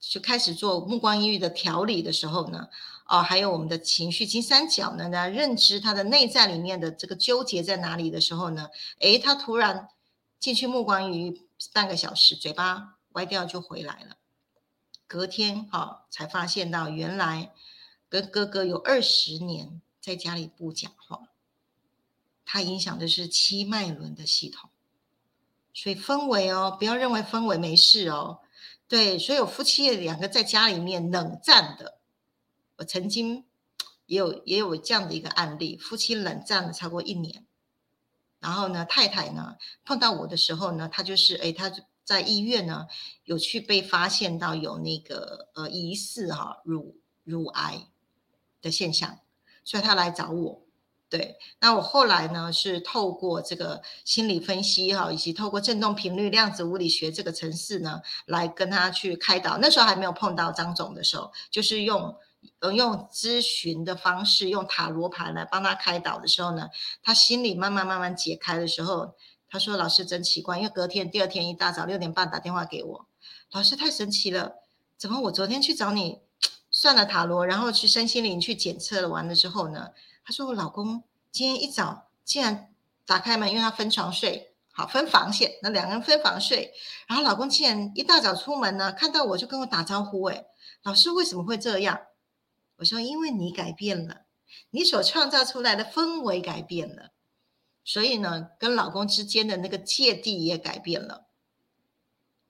[0.05, 2.67] 就开始做目光抑郁的调理的时候呢，
[3.07, 9.89] 哦，还有我们的情绪金三角呢，来认知他的内在里面的这个纠结在哪里的时候呢，诶，他突然
[10.43, 14.17] 进去目光鱼半个小时，嘴巴歪掉就回来了。
[15.07, 17.53] 隔天哈，才发现到原来
[18.09, 21.29] 跟哥哥有二十年在家里不讲话，
[22.45, 24.69] 他影响的是七脉轮的系统，
[25.73, 28.41] 所以氛围哦，不要认为氛围没事哦。
[28.89, 32.01] 对，所以有夫妻两个在家里面冷战的，
[32.79, 33.45] 我曾经
[34.07, 37.47] 也有也有这样的一个案例，夫妻冷战了超过一年，
[38.43, 41.73] 然后呢，太太呢碰到我的时候呢，她就是哎，她
[42.05, 42.89] 在医院呢
[43.25, 47.87] 有去被发现到有那个呃疑似哈乳乳癌
[48.61, 49.21] 的现象，
[49.65, 50.61] 所以她来找我。
[51.09, 59.59] 对，那我后来呢是透过这个心理分析哈，以及透过振动频率量子物理学这个程式呢，来跟她去开导。
[59.59, 62.17] 那时候还没有碰到张总的时候，就是用
[62.61, 66.69] 呃用咨询的方式，用塔罗牌来帮他开导的时候呢，
[67.03, 69.15] 他心里慢慢慢慢解开的时候，
[69.49, 73.07] 他说：“老师真奇怪，因为隔天第二天一大早六点半打电话给我，
[73.53, 74.55] 老师太神奇了。”
[74.97, 76.21] 怎么我昨天去找你
[76.71, 79.91] 算了塔罗，然后去身心灵去检测了完了之后呢？
[80.25, 81.03] 他说我老公
[81.33, 82.73] 今天一早竟然
[83.05, 86.73] 打开门，因为他分床睡，好分房睡，那两个人分房睡，
[87.09, 90.47] 然后老公竟然一大早出门呢，看到我就跟我打招呼，哎，
[90.85, 91.99] 老师为什么会这样？
[92.83, 94.23] 我说因为你改变了，
[94.71, 97.11] 你所创造出来的氛围改变了，
[97.85, 101.29] 所以呢，跟老公之间的那个芥蒂也改变了。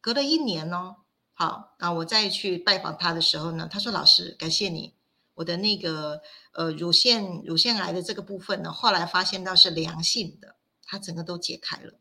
[0.00, 0.96] 隔了一年哦。
[1.34, 4.94] 好，那我再去拜访他的时候呢，他说：“老师，感谢你，
[5.34, 11.92] 我的那个呃乳腺乳腺癌的这个部分呢，后来发现到是良性的，他整个都解开了。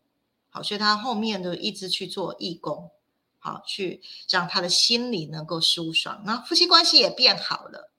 [0.50, 2.92] 好，所以他后面都一直去做义工，
[3.40, 7.91] 好，去让他的心理能够舒爽，那夫妻关系也变好了。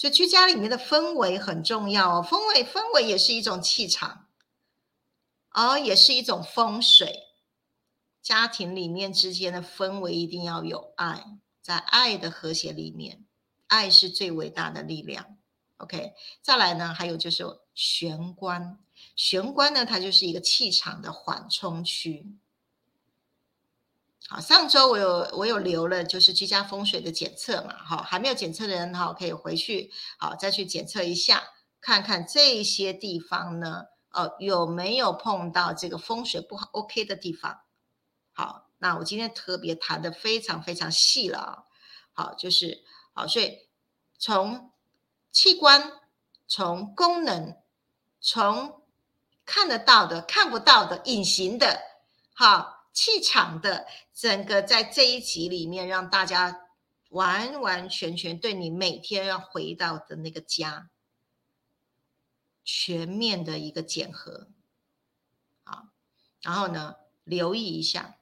[0.00, 4.28] 所以居家里面的氛围很重要哦，氛围氛围也是一种气场，
[5.52, 7.24] 哦，也是一种风水。”
[8.22, 11.22] 家庭里面之间的氛围一定要有爱，
[11.60, 13.26] 在爱的和谐里面，
[13.66, 15.36] 爱是最伟大的力量。
[15.76, 18.78] OK，再来呢，还有就是玄关，
[19.14, 22.38] 玄关呢，它就是一个气场的缓冲区。
[24.32, 31.42] 好，上周我有我有留了，就是居家风水的检测嘛，好，还没有检测的人哈，可以回去好再去检测一下，
[31.80, 37.62] 看看这些地方呢，呃，有没有碰到这个风水不好 OK 的地方。
[38.32, 41.64] 好，那我今天特别谈的非常非常细了啊。
[42.12, 43.58] 好，就是好，所以
[44.16, 44.70] 从
[45.32, 45.90] 器官、
[46.46, 47.56] 从功能、
[48.20, 48.80] 从
[49.44, 51.80] 看得到的、看不到的、隐形的，
[52.32, 56.68] 好气场的，整个在这一集里面，让大家
[57.10, 60.90] 完完全全对你每天要回到的那个家，
[62.64, 64.48] 全面的一个检核。
[65.62, 65.88] 好，
[66.42, 68.16] 然后呢，留意一下。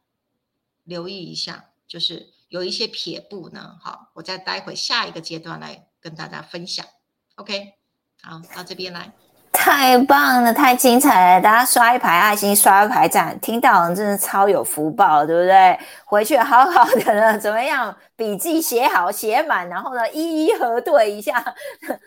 [0.85, 3.79] 留意一下，就是有一些撇步呢。
[3.83, 6.87] 好，我再待会下一个阶段来跟大家分享。
[7.35, 7.75] OK，
[8.23, 9.15] 好，到这边来，
[9.61, 11.43] 太棒了，太精彩了！
[11.43, 15.79] 大家刷一排爱心，刷一排赞，听到人真的超有福报，对不对？
[16.05, 17.95] 回去好好的呢，怎么样？
[18.15, 21.45] 笔记写好写满，然后呢，一一核对一下，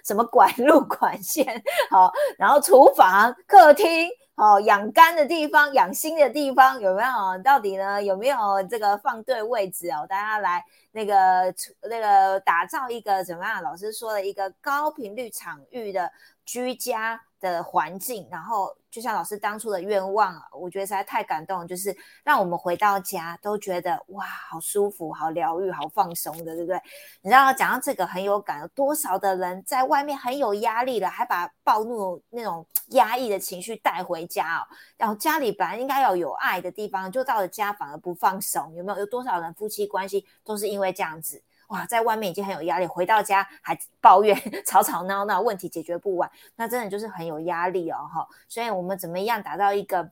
[0.06, 1.46] 什么管路管线，
[1.90, 4.10] 好，然后厨房、客厅。
[4.36, 7.10] 哦，养肝的地方，养心的地方有没有？
[7.44, 10.08] 到底呢有没有这个放对位置哦？
[10.10, 11.54] 大家来那个
[11.88, 13.62] 那个打造一个怎么样？
[13.62, 16.10] 老师说的一个高频率场域的
[16.44, 17.22] 居家。
[17.41, 26.82] 的环境，然后就像老师当初的愿望啊，我觉得实在太感动，就是让我们回到家都觉得哇，好舒服、好疗愈、好放松的，对不对？
[27.21, 34.67] 你知道讲到这个很有感，有多少的人在外面很有压力了，还把暴怒那种压抑的情绪带回家哦。
[34.97, 39.01] 然后家里本来应该要有爱的地方，就到了家反而不放松，有没有？
[39.01, 41.41] 有多少人夫妻关系都是因为这样子？
[41.71, 48.27] 哇，在外面已经很有压力，回到家还抱怨、 吵吵闹闹，问题解决不完，那真的就是很有压力哦，哈。
[48.47, 50.10] 所以，我们怎么样达到一个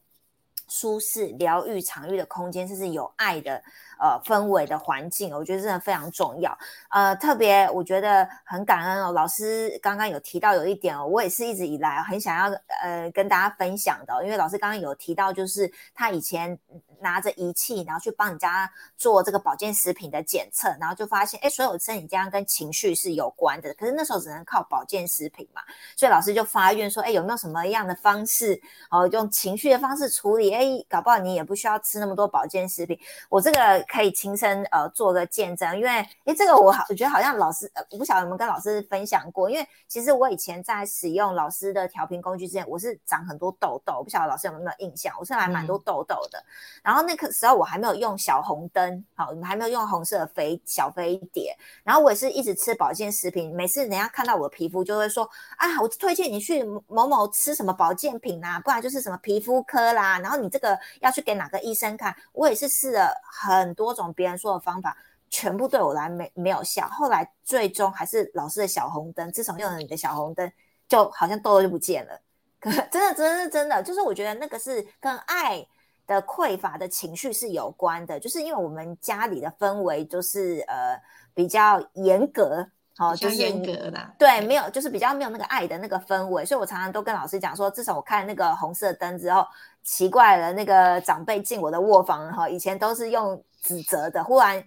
[0.67, 3.61] 舒适、疗愈场域的空间，甚至有爱的。
[4.01, 6.57] 呃，氛围的环境，我觉得真的非常重要。
[6.89, 9.11] 呃，特别我觉得很感恩哦。
[9.11, 16.57] 老师刚刚有提到有一点哦，我也是一直以来很想要呃跟大家分享的，因为老师刚刚有提到，就是他以前
[17.01, 23.73] 拿着仪器，然后去帮人家做这个保健食品的检测，然后就发现，哎，所有身体健康跟情绪是有关的。
[23.73, 25.61] 可是那时候只能靠保健食品嘛，
[25.95, 30.53] 所以老师就发愿说，哎，有没有什么样的方式哦，用情绪的方式处理？
[30.53, 32.99] 哎，搞不好你也不需要吃那么多保健食品。
[33.29, 33.59] 我这个。
[33.87, 45.15] 可以亲身呃做个见证，因为哎这个我好，我觉得好像老师呃，我不晓得有没有跟老师分享过，因为其实我以前在使用老师的调频工具之前，我是长很多痘痘，不晓得老师有没有印象？
[45.19, 46.43] 我是还蛮多痘痘的。
[46.89, 51.55] 然后那个时候我还没有用小红灯，好，我们还没有用红色的飞小飞碟。
[51.83, 60.19] 然后我也是一直吃保健食品，每次人家看到我的皮肤就会说啊，我推荐你去某某吃什么保健品啊，不然就是什么皮肤科啦。
[60.19, 62.15] 然后你这个要去给哪个医生看？
[62.33, 63.69] 我也是试了很。
[63.75, 64.97] 多种别人说的方法，
[65.29, 66.87] 全部对我来没没有效。
[66.89, 69.31] 后来最终还是老师的小红灯。
[69.31, 70.51] 自从用了你的小红灯，
[70.87, 72.19] 就好像痘痘就不见了。
[72.59, 75.65] 可真的，真的是，真的，就是我觉得那个是跟爱
[76.09, 78.19] 的匮乏的情绪是有关的。
[78.19, 80.99] 就是因为我们家里的氛围就是呃
[81.33, 82.67] 比较严格，
[82.97, 84.13] 好，就是严格的。
[84.17, 86.43] 对，没有，就是比较没有那个爱的那个氛围。
[86.43, 89.45] 所以我常常都跟老师讲说，自从我看那个红色灯之后。
[89.81, 94.63] 奇怪了，那个长辈进我的卧房哈，以前都是用指责的，忽然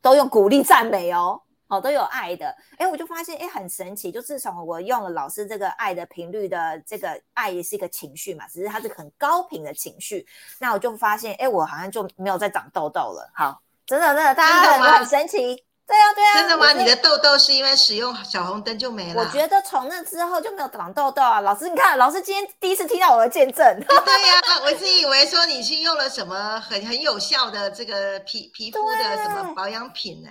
[0.00, 10.26] 都用鼓励赞美哦，哦都有爱的，哎，我就发现哎很神奇，就自从我用了老师这个爱的频率的这个爱也是一个情绪嘛，只是它是很高频的情绪，
[10.58, 15.64] 那我就发现哎我好像就没有再长痘痘了，好，真的真的，大家很神奇。
[15.88, 16.34] 对啊，对啊。
[16.34, 16.70] 真的吗？
[16.74, 19.22] 你的痘痘是因为使用小红灯就没了？
[19.22, 21.40] 我觉得从那之后就没有长痘痘啊。
[21.40, 23.64] 老师，你看，老师今天第一次听到我的见证。
[23.80, 30.28] 对呀、我是以为说你是用了什么很很有效的这个皮皮肤的什么保养品呢？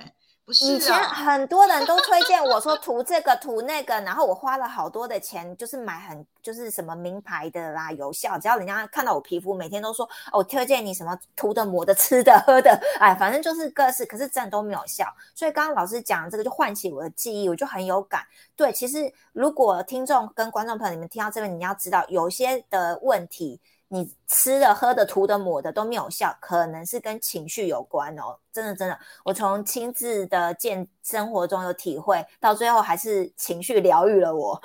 [0.47, 8.39] 不是以前啊，很多人都推荐我说涂这个涂那个，然后我花了好多的钱，就是买很就是什么名牌的啦，有效。
[8.39, 15.05] 只要人家看到我皮肤，每天都说哦，我推荐你什么涂的、抹的、吃的、喝的，哎，反正就是各式，可是真的都没有效。
[15.35, 18.21] 所以刚刚老师讲的这个就唤起我的记忆，我就很有感。
[18.55, 23.59] 对，其实如果听众跟观众朋友你们听到这边，你要知道有些的问题。
[23.89, 28.37] 你吃的、喝的、涂的、抹的都没有效，可能是跟情绪有关哦。
[28.51, 34.59] 真的，真的，我从亲自的见生活中有体会，到最后还是情绪疗愈了我，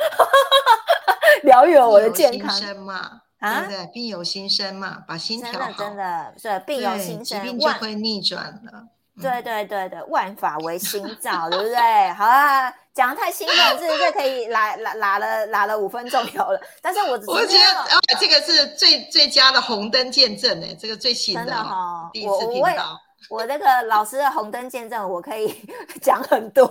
[1.45, 3.87] 疗愈了我的健康病由心生嘛，啊对不对？
[3.93, 8.89] 病由心生嘛，把心调好，真的，真的，对，病由心生，疾病就万会逆转了。
[9.21, 12.13] 对对对对，万法唯心造，对不对？
[12.13, 16.61] 好啊，讲的太兴奋，这这可以拉拉拉了拉了五分钟有了。
[16.81, 22.99] 但是我只我是觉得啊，这个是最最佳的红灯见证哎，这个最新真的哦哈，第一次听到。
[23.31, 25.55] 我那个老师的红灯见证，我可以
[26.03, 26.67] 讲很多，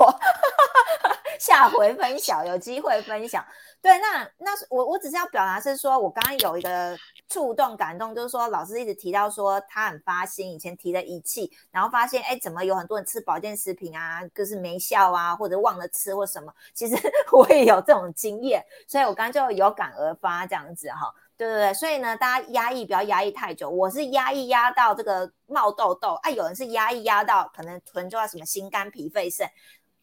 [1.39, 3.43] 下回分享，有机会分享。
[3.81, 6.95] 对，那那我我只是要表达是说，我刚刚有一个
[7.31, 16.53] 触动感动，就是说老师一直提到说他很发心，以前提的仪器，然后发现哎，怎么有很多人吃保健食品啊，就是没效啊，或者忘了吃或什么。
[16.73, 16.95] 其实
[17.31, 21.09] 我也有这种经验，所以我刚刚就有感而发这样子哈。
[21.37, 23.69] 对对对，所以呢，大家压抑不要压抑太久。
[23.69, 29.49] 我是压抑压到这个冒痘痘，啊，有人是压抑压到可能囤到什么心肝脾肺肾，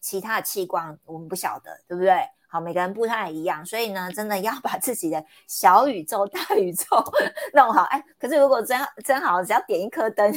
[0.01, 2.27] 其他的器官我们不晓得，对不对？
[2.51, 6.87] 好，每个人不太一样，所以呢，真的要把自己的小宇宙、大宇宙
[7.53, 7.83] 弄好。
[7.83, 10.35] 哎，可是如果真真好，只要点一颗灯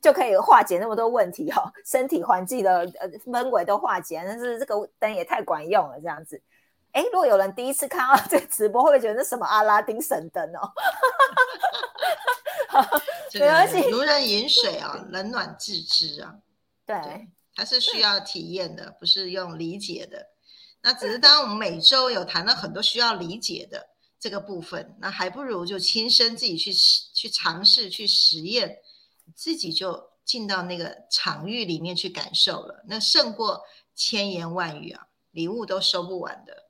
[0.00, 6.38] 就可以化解那么多问题哦，身体环境的呃氛围都化解，但是这个灯也太管用了，这样子。
[6.92, 10.70] 哎，如果有人第一次看到这个直播，会不会觉得那什么阿拉丁神灯哦？
[13.30, 16.34] 这没关系如人饮水啊，冷暖自知啊。
[16.84, 20.26] 对对，它是需要体验的，不是用理解的。
[20.86, 23.84] 那只是当我们每周有谈到很多需要理解的
[24.20, 28.78] 这个部分，那还不如就亲身自己去试去尝试去实验，
[29.34, 33.60] 自己就进到那个场域里面去感受了，那胜过
[33.96, 36.65] 千言万语啊，礼物都收不完的。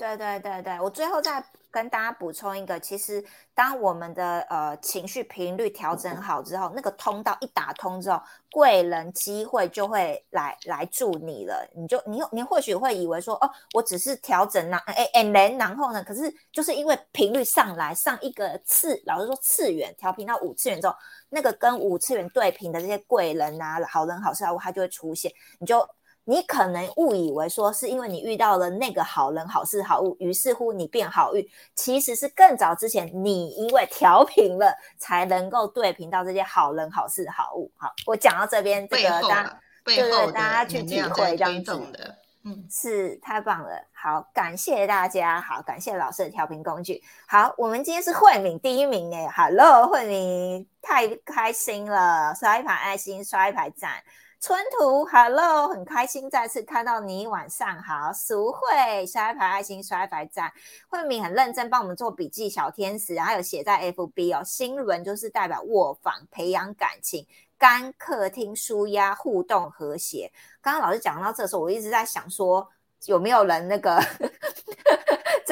[0.00, 3.22] 对对对对，我最后再跟大家补充一个，其实
[3.54, 8.18] 当我们的呃情绪频率调整好之后，那个通道一打通之后，
[8.50, 11.68] 贵人机会就会来来助你了。
[11.74, 20.96] 你就你你或许会以为说，哦，我只是调整那哎哎然然后呢，可是就是因为频率上来上一个次，老实说次元调频到五次元之后，
[21.28, 25.86] 那个跟五次元对频的这些贵人啊、好人好事啊，他，就会出现，你就。
[26.24, 31.44] 你可能误以为说是因为你遇到了那个好人好事好物，于是乎你变好运，
[31.74, 37.70] 其实是更早之前你因为调频了，才能够对频到这些好人好事好物。
[37.76, 42.16] 好，我讲到这边，这背个大家对对大家去体会这样子的。
[42.42, 47.02] 嗯，是太棒了，好，感谢大家，好，感谢老师的调频工具。
[47.28, 54.02] 好，我们今天是慧敏第一名哎，Hello，慧敏太开心了，刷一排爱心，刷一排赞。
[54.40, 58.10] 春图，Hello，很开心再次看到你，晚上好。
[58.10, 60.50] 淑慧，刷一排爱心，刷一排赞。
[60.88, 64.42] 慧敏很认真帮我们做笔记，小天使，还有写在 FB 哦。
[64.42, 67.26] 新轮就是代表卧房，培养感情。
[67.58, 70.32] 干客厅舒压互动和谐。
[70.62, 72.66] 刚刚老师讲到这时候，我一直在想说，
[73.04, 74.02] 有没有人那个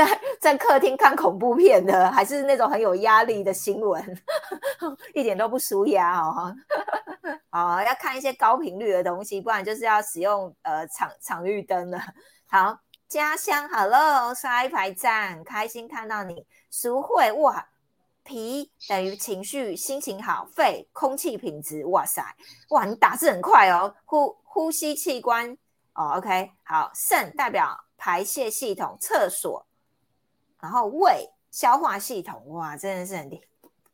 [0.04, 4.00] 在在客厅看恐怖片的，还是那种很有压力的新闻，
[5.12, 6.54] 一点都不舒压哦。
[7.50, 11.98] 哦，要看一些高频率的东西，不然就是要使用呃场场域灯了。
[12.46, 12.78] 好，
[13.08, 16.46] 家乡，Hello，刷一排赞，开心看到你。
[16.70, 17.68] 淑慧，哇，
[18.22, 22.22] 脾等于情绪，心情好，肺空气品质，哇塞，
[22.70, 25.58] 哇，你打字很快哦，呼呼吸器官
[25.94, 29.66] 哦，OK，好，肾代表排泄系统、厕所，
[30.60, 33.40] 然后胃消化系统，哇，真的是很厉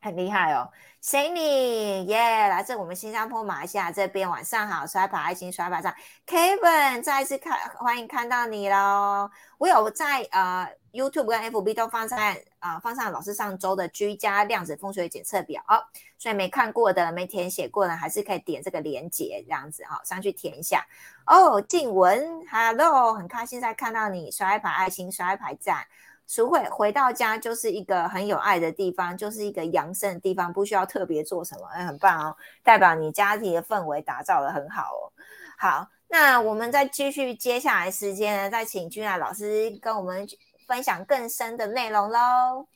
[0.01, 0.69] 很厉害哦。
[1.01, 5.93] 谁你耶来自我们新加坡、马来西亚这边，晚上好，刷牌爱心，刷牌上
[6.27, 9.29] ，Kevin 再一次看欢迎看到你喽。
[9.59, 15.77] 我有在呃 YouTube 跟 FB 都放在啊、放上老师上周的居家量子风水检测表哦，
[16.17, 20.83] 所以没看过的、没填写过的，还是可以点这个连接这样子哈、哦，上去填一下
[21.27, 21.61] 哦。
[21.61, 25.85] 静文，Hello，很开心再看到你，刷一排爱心，刷一排赞。
[26.27, 35.11] 淑慧回到家就是一个很有爱的地方，就是一个养生的地方，不需要特别做什么，哎，很棒哦，代表你家庭的氛围打造的很好哦。
[35.57, 40.27] 好，那我们再继续接下来时间呢，再请君雅老师跟我们
[40.67, 42.67] 分享更深的内容喽。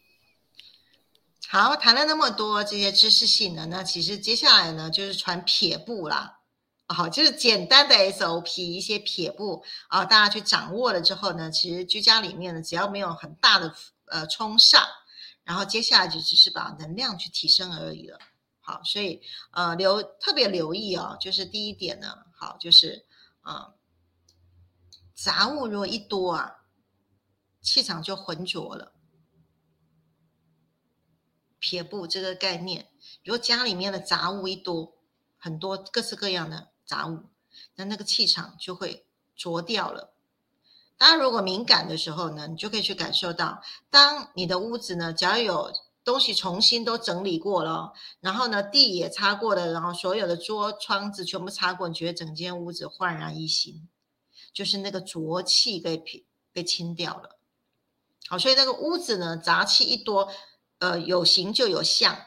[1.47, 6.38] 好，谈了那么多这些知识性的，那其实接下来呢，就是传撇步啦。
[6.91, 13.75] 好，就是简单的 SOP 一些撇步啊，大家去掌握了之后呢，其实居家里面呢，只要没有很大的
[14.05, 14.83] 呃冲煞，
[15.43, 18.17] 然后接下来就只是把能量去提升而已了。
[18.59, 19.21] 好，所以
[19.51, 23.05] 呃留特别留意哦，就是第一点呢，好，就是
[23.41, 23.75] 啊
[25.13, 26.65] 杂物如果一多啊，
[27.61, 28.93] 气场就浑浊了。
[31.59, 32.89] 撇步这个概念，
[33.23, 34.97] 如果家里面的杂物一多，
[35.37, 36.71] 很多各式各样的。
[36.89, 37.19] 杂物，
[37.75, 40.11] 那那个气场就会浊掉了。
[40.97, 43.61] 大家如果敏感的时候呢，你就可以去感受到，
[43.91, 45.71] 当你的屋子呢，只要有
[46.03, 53.87] 东西重新都整理过了，然后呢地也擦过了，然后所有的桌窗子全部擦过，你觉得整间屋子焕然一新，
[54.51, 56.03] 就是那个浊气被
[56.51, 57.37] 被清掉了。
[58.27, 60.27] 好，所以那个屋子呢，杂气一多，
[60.79, 62.17] 呃，有形就有相，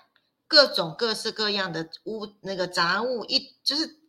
[0.47, 4.02] 各种各式各样的屋那个杂物一就是。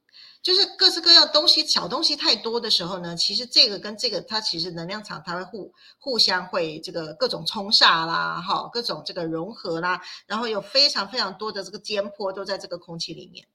[0.43, 13.47] 就是各式各样东西，小东西太多的时候呢，其实这个跟这个，它其实能量场它会互互相会这个各种冲煞啦，哈，各种这个融合啦，然后有非常非常多的这个尖坡都在这个空气里面，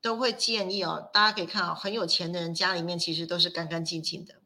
[0.00, 4.36] 都会建议哦，大家可以看啊，很有钱的人家里面其实都是干干净净的，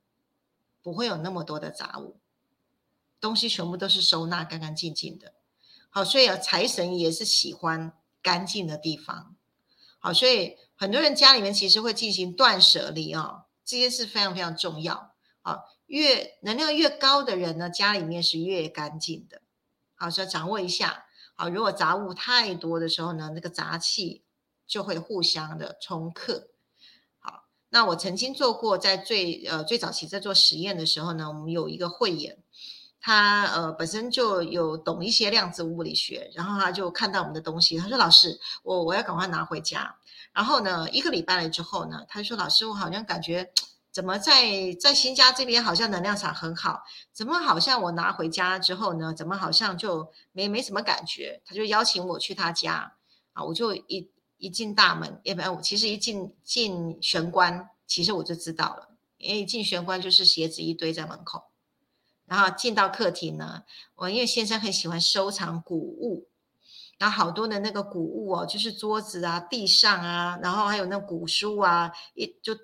[0.82, 2.16] 不会有那么多的杂物，
[3.20, 5.34] 东西全部都是收纳干干净净的，
[5.90, 9.36] 好，所以啊，财神也是喜欢干净的地方，
[9.98, 10.56] 好，所以。
[10.80, 15.12] 很多人家里面其实会进行断舍离啊，这些是非常非常重要
[15.42, 15.58] 啊。
[15.84, 19.42] 越能量越高的人呢，家里面是越干净的。
[19.94, 21.04] 好，所以掌握一下。
[21.34, 24.22] 好，如果杂物太多的时候呢，那个杂气
[24.66, 26.48] 就会互相的冲克。
[27.18, 32.38] 好，那我曾经做过，在最呃最早期在做实验的时候呢，我们有一个会员，
[33.02, 39.94] 他呃本身就有懂一些量子物理学，然后他就看到我们的东西，他说：“老师，我我要赶快拿回家。”
[40.32, 43.52] 然后呢，一个礼拜了之后呢，他就说：“老师，我好像感觉
[43.90, 52.94] 怎么在在新家这边好像能量场很好，怎么好像我拿回家之后呢，怎么好像就没没什么感觉？”他就邀请我去他家
[53.32, 61.50] 啊，我就一一进大门，也不，我其实一进进玄关，其实我就知道了，因为一进玄关就是鞋子一堆在门口，
[62.26, 63.64] 然后进到客厅呢，
[63.96, 66.28] 我因为先生很喜欢收藏古物。
[67.00, 72.54] 然后好多的那个古物哦，就是桌子啊、地上啊，然后还有那古书啊，一就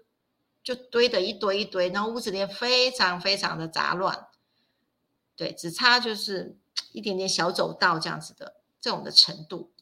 [0.62, 4.26] 就堆的一堆一堆，然后屋子里非常非常的杂乱，
[5.36, 6.54] 对，只差就是
[6.92, 9.72] 一点点小走道这样子的这种的程度。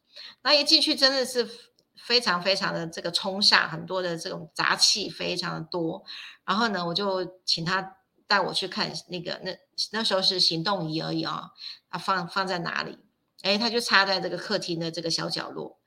[0.43, 1.51] 那一进去真的是
[1.97, 6.05] 非常非常的这个冲煞，很多的这种杂气非常的多。
[6.45, 7.97] 然后呢，我就请他
[8.29, 9.59] 带我去看那个那
[9.91, 11.51] 那时候是行动仪而已啊，
[11.89, 13.01] 啊放放在哪里？
[13.45, 15.79] 哎，他就插在这个客厅的这个小角落，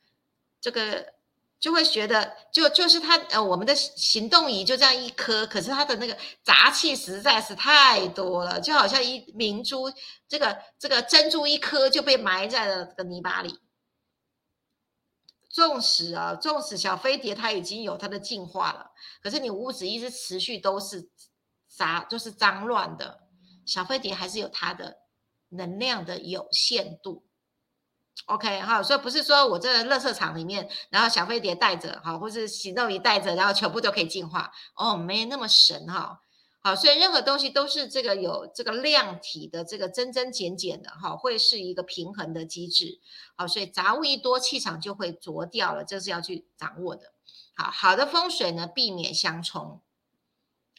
[0.61, 1.13] 这个
[1.59, 9.91] 就会觉得，就就是他呃，我们的行动仪就这样一颗，可是它的那个杂气实在是太多了，就好像一明珠，
[10.27, 13.59] 这个这个珍珠一颗就被埋在了这个泥巴里。
[15.49, 18.91] 纵使啊，纵使小飞碟它已经有它的进化了，
[19.23, 21.09] 可是你屋子一直持续都是
[21.67, 23.21] 杂，就是脏乱的，
[23.65, 24.97] 小飞碟还是有它的
[25.49, 27.23] 能量的有限度。
[28.25, 36.21] OK 哈，所以不是说我这个垃圾场里面，然后小飞碟带着哈，或是行动仪带着，然后全部都可以净化哦，没那么神哈。
[36.59, 42.99] 好，所以任何东西都是这个有这个量体的这个增增减减的哈，会是一个平衡的机制。
[43.37, 47.13] 好，所以杂物一多，气场就会浊掉了，这是要去掌握的。
[47.55, 49.79] 好好的风水呢，避免相冲。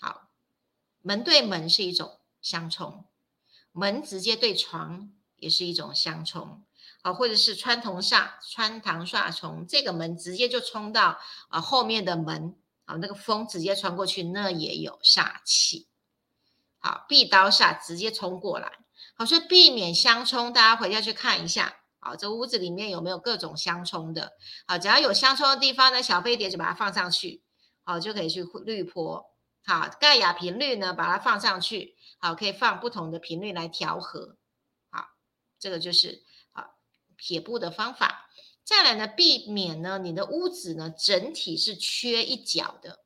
[0.01, 0.29] 好，
[1.01, 3.07] 门对门是一种相冲，
[3.73, 6.63] 门直接对床也是一种相冲。
[7.01, 11.17] 好，或者是穿堂煞，穿堂煞从这个门直接就冲到
[11.49, 15.87] 啊后面的门，啊，那个风直接穿过去，那也有煞气。
[16.81, 18.81] 好，壁刀煞直接冲过来，
[19.15, 24.33] 好，所以避免相冲，大家回家去看一下，好，这屋子里面有没有各种相冲的？
[24.67, 27.43] 好，只要有相冲的地方呢，小飞碟就把它放上去，
[27.85, 29.31] 好，就可以去滤波。
[29.65, 34.37] 好，盖亚频率呢，把它放上去，好，可以放不同的频率来调和。
[34.91, 35.11] 好，
[35.61, 36.25] 这个就是。
[37.19, 38.31] 撇步的方法，
[38.65, 43.05] 再来呢，避免呢你的屋子呢整体是缺一角的。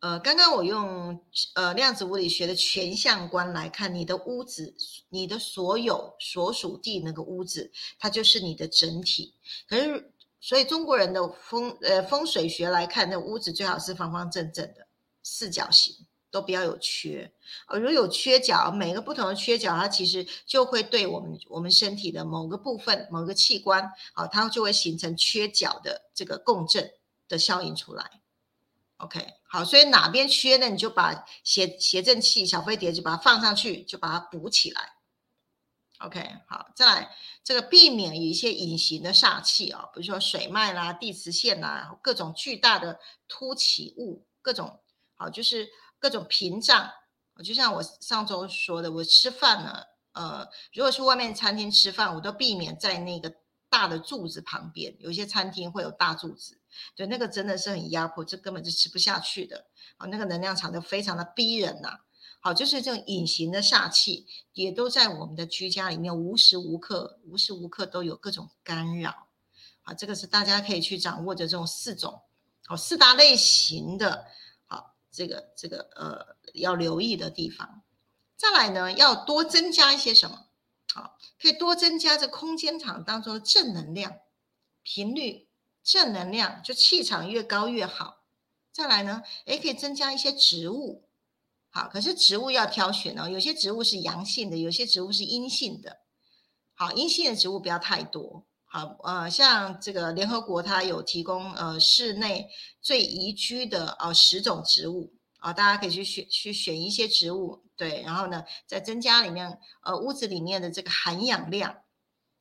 [0.00, 1.24] 呃，刚刚我用
[1.54, 4.74] 呃量子物理学的全相观来看，你的屋子，
[5.10, 7.70] 你的所有所属地那个屋子，
[8.00, 9.34] 它就是你的整体。
[9.68, 14.88] 可是所以中国人的风呃风水学来看，那屋子最好是方方正正的，
[15.22, 15.94] 四角形
[16.32, 17.32] 都不要有缺。
[17.68, 26.90] 呃，如果有缺角，每个不同的缺角，它其实就会对我们我们身体的某个部分、某个器官，好，它就会形成缺角的这个共振
[27.28, 28.22] 的效应出来。
[28.96, 34.94] OK，好，所以哪边缺呢，你就把谐谐振器小飞碟就把它放上去，就把它补起来。
[35.98, 44.80] OK，好，再来这个避免有一些隐形的煞气啊，比如说水脉啦、地磁线啦，各种巨大的凸起物，各种
[45.14, 45.68] 好就是
[46.02, 46.90] 各种屏障。
[47.44, 49.82] 就像我上周说的，我吃饭呢，
[50.12, 53.32] 呃，如果去外面餐厅吃饭，我都避免在那个
[53.70, 56.60] 大的柱子旁边，有些餐厅会有大柱子，
[56.96, 62.00] 对，那个真的是很压迫，这根本就吃不下去的啊，那个能量场就非常的逼人呐。
[62.40, 69.28] 好，就是这种隐形的煞气，也都在我们的居家里面，无时无刻、无时无刻都有各种干扰。
[69.84, 72.20] 啊，这个是大家可以去掌握的这种四种，
[72.68, 74.26] 哦四大类型的，
[75.12, 77.82] 这个这个呃要留意的地方。
[78.36, 80.46] 再来呢，要多增加一些什么？
[80.92, 84.16] 好，可以多增加这空间场当中的正能量
[84.82, 85.48] 频率，
[85.84, 88.24] 正能量就气场越高越好。
[88.72, 91.04] 再来呢，也可以增加一些植物。
[91.70, 96.00] 好，可是植物要挑选哦，有些植物是阳性的，有些植物是阴性的。
[96.74, 98.44] 好，阴性的植物不要太多。
[98.74, 102.48] 好，呃，像这个联合国它有提供呃室内
[102.80, 111.82] 最宜居的呃十种植物啊，大家可以去选去选一些植物，对，然后呢再增加里面呃屋子里面的这个含氧量，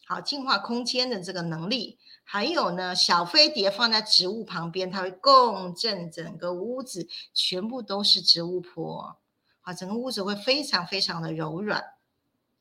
[0.08, 9.18] 好，净化空间的这个能力，还有呢小飞碟放在植物旁边，它会共振整个屋子，全部都是植物坡。
[9.60, 11.84] 好，整个屋子会非常非常的柔软，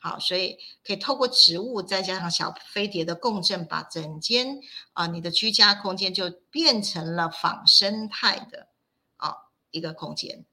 [0.02, 4.58] 好，所以可以透过植物再加上小飞碟的共振，把整间
[4.94, 8.66] 啊你的居家空间就变成了仿生态的
[9.18, 9.36] 啊
[9.70, 10.46] 一个空间。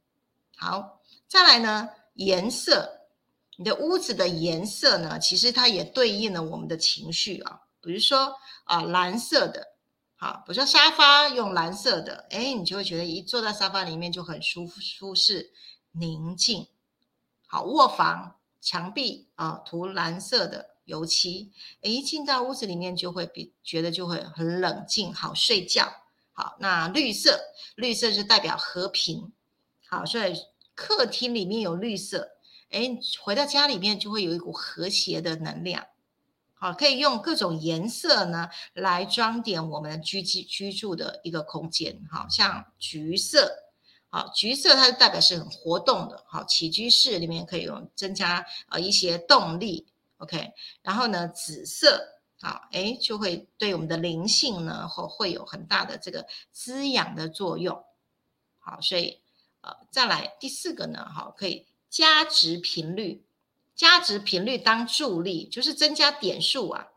[0.58, 3.08] 好，再来呢颜色，
[3.56, 8.36] 你的屋子的颜色呢，其实它也对应了我们的情绪啊，比如说
[8.66, 9.66] 啊蓝色的，
[10.18, 15.54] 好，比如说沙发用蓝色的，哎，你就会觉得一坐在沙发里面就很舒服舒适。
[15.94, 16.68] 宁静，
[17.48, 21.52] 好卧房墙壁啊涂蓝色的油漆，
[21.82, 25.92] 一进到屋子里面就会比觉得就会很冷静，好睡觉。
[26.32, 27.40] 好，那绿色，
[27.76, 29.32] 绿色是代表和平，
[29.88, 30.36] 好，所以
[30.76, 32.30] 客厅里面有绿色，
[32.70, 35.88] 哎，回到家里面就会有一股和谐的能量。
[36.54, 43.67] 好，可以用各种颜色呢来装点我们居居居住的一个空间，好像橘色。
[44.10, 49.86] 好，橘色它代表是很活动的，好起居室里面可以用增加呃一些动力
[50.18, 50.54] ，OK。
[50.82, 57.84] 然后呢，紫色，好，哎就会对我们的灵性呢会会有很大的这个滋养的作用。
[58.60, 59.20] 好，所以
[59.62, 63.26] 呃再来第四个呢，好可以加值频率，
[63.76, 66.88] 加值频率当助力，就是增加点数啊。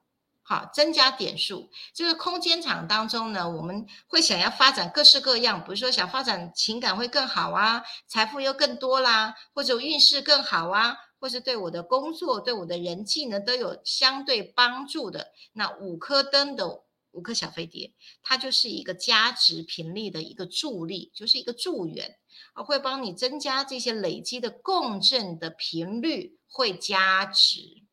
[0.51, 1.71] 好，增加点数。
[1.95, 15.29] 这个空间场当中呢，我们会想要发展各式各样，比如说想发展情感会更好啊，财富又更多啦，或者运势更好啊，或是对我的工作、对我的人际呢都有相对帮助的。
[15.53, 16.83] 那五颗灯的
[17.13, 22.17] 五颗小飞碟，它就是一个加值频率的一个助力，就是一个助缘
[22.55, 27.85] 啊，会帮你增加这些累积的共振的频率，会加值。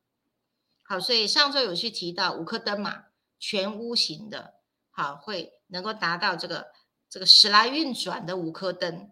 [0.90, 3.08] 好，所以上周有去提到五颗灯嘛，
[3.38, 4.54] 全屋型的，
[4.90, 6.72] 好，会能够达到这个
[7.10, 9.12] 这个时来运转的五颗灯，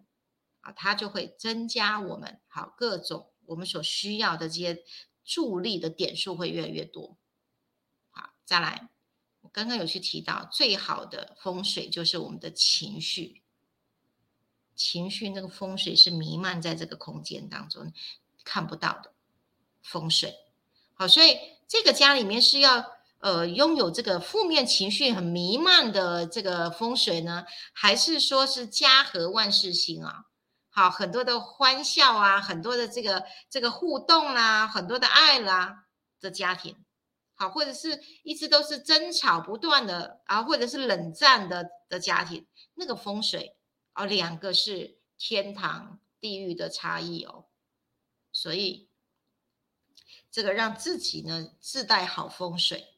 [0.62, 4.82] 啊，它就会增加我们好各种我们所需要的这些
[5.22, 7.18] 助力的点数会越来越多。
[8.08, 8.88] 好，再来，
[9.42, 13.42] 我刚刚有去提到，最好的风水就是我们的情绪，
[14.74, 17.92] 情绪那个风水是弥漫在这个空间当中
[18.44, 19.12] 看不到的
[19.82, 20.34] 风水。
[20.94, 21.54] 好，所以。
[21.68, 22.84] 这个家里面是要
[23.18, 30.26] 呃拥有这个负面情绪很弥漫的这个风水呢，还是说是家和万事兴啊？
[30.70, 35.86] 好，很多的欢笑啊，很多的这个这个互动啦，很多的爱啦
[36.20, 36.76] 的家庭，
[37.34, 43.56] 好，或者是一直都是争吵不断的啊，或者是冷战的的家庭，那个风水
[43.94, 47.46] 啊，两个是天堂地狱的差异哦，
[48.30, 48.85] 所以。
[50.36, 52.88] 这个让自己呢自带好风水，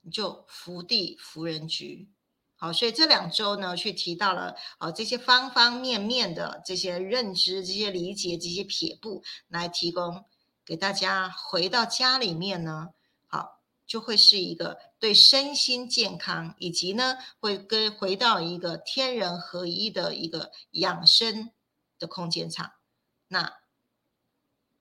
[0.00, 2.10] 你就福地福人局。
[2.56, 10.24] 好，所以这两周呢，去提到了啊这些方方面面的这些认知、这些理解、这些撇步，来提供
[10.64, 12.88] 给大家回到家里面呢，
[13.28, 21.52] 好就会是一个对身心健康，以及呢，会跟回到一个天人合一的一个养生
[22.00, 22.72] 的空间场。
[23.28, 23.58] 那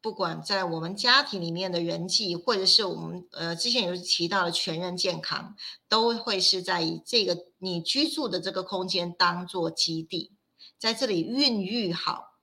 [0.05, 5.55] 不管在我们家庭里面的人际，或者是我们呃之前有提到的全人健康，
[5.89, 10.31] 都会是在以这个你居住的这个空间当做基地，
[10.77, 12.35] 在这里孕育好，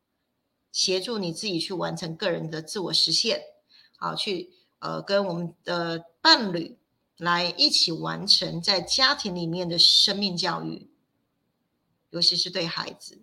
[0.72, 3.40] 协助你自己去完成个人的自我实现，
[3.96, 4.50] 好去。
[4.80, 6.76] 呃，跟我们的伴侣
[7.16, 10.90] 来一起完成在家庭里面的生命教育，
[12.10, 13.22] 尤其是对孩子。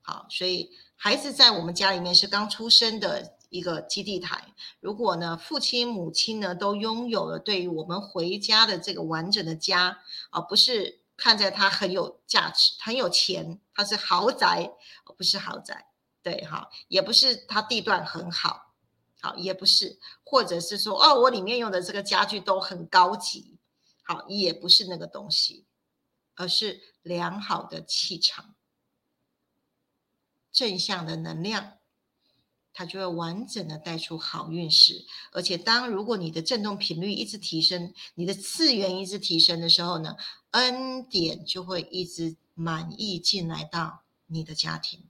[0.00, 4.54] 好，所以孩子在我们家里面是刚出生的一个基地台。
[4.80, 10.00] 如果呢，父亲母亲呢都拥有了对于我们回家的这个完整的家，
[10.30, 14.72] 而不是看在他很有价值、很有钱，他是豪宅，
[15.16, 15.86] 不是豪宅，
[16.22, 18.64] 对哈，也不是他地段很好。
[19.22, 23.56] 好，也不是，或者是说，哦，我里面用的这个家具都很高级，
[24.02, 25.64] 好，也不是那个东西，
[26.34, 28.54] 而是良好的气场、
[30.52, 31.75] 正向的能量，
[32.78, 35.06] 它就会完整的带出好运势。
[35.32, 40.14] 而且，当如果你的振动频率一直提升，你的次元一直提升的时候呢，
[40.50, 45.04] 恩典就会一直满意进来到你的家庭，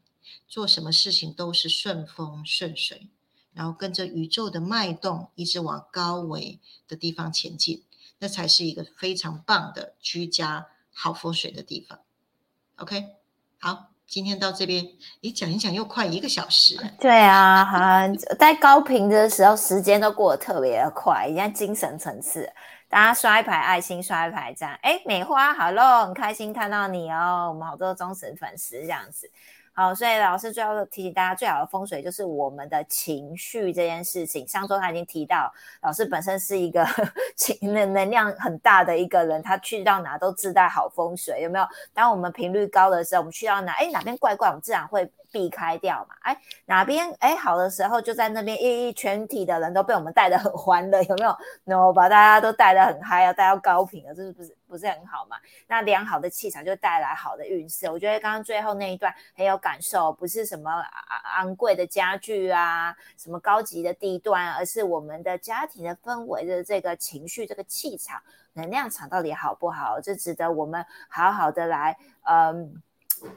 [0.46, 3.08] 做什么事情都是顺风顺水。
[3.52, 7.82] 然后跟着宇宙的脉动，一直往高维的地方前进，
[8.20, 11.98] 那才是一个非常棒的居家好风水的地方。
[12.76, 13.16] OK，
[13.58, 14.86] 好，今天到这边，
[15.20, 16.76] 你讲一讲又快一个小时。
[17.00, 17.78] 对啊，好
[18.38, 22.48] 在高频的时候，时间都过得特别的快，人家精神层次，
[22.88, 24.78] 大家刷一排爱心，刷一排赞。
[24.82, 29.28] 哎，美花好咯很开心看到你哦，我们好多忠实粉丝这样子。
[29.76, 34.48] 好，所以老师最后提醒大家，最好的风水就是我们的情绪这件事情。
[34.48, 35.52] 上周他已经提到，
[35.82, 36.82] 老师本身是一个
[37.36, 41.66] 情能能量很大的一个人，他去到哪都自带好风水，有没有？
[41.92, 45.06] 当我们频率高的时候，我们去到哪，哎，哪边怪怪，我们自然会。
[45.32, 46.14] 避开掉嘛？
[46.22, 55.36] 哎，哪边哎好的时候就在那边，一一全体的人都被我们带的很欢乐，有没有？no，把大家都带的很嗨，啊带到高频啊，这是不是不是很好嘛？
[55.66, 57.90] 那良好的气场就带来好的运势。
[57.90, 60.70] 我觉得刚刚最后那一段很有感受，不是什么
[61.36, 68.20] 昂贵的家具啊，什么高级的地段，而是我们的家庭的氛围的这个情绪、这个气场、
[68.52, 70.00] 能量场到底好不好？
[70.00, 72.82] 这值得我们好好的来，嗯。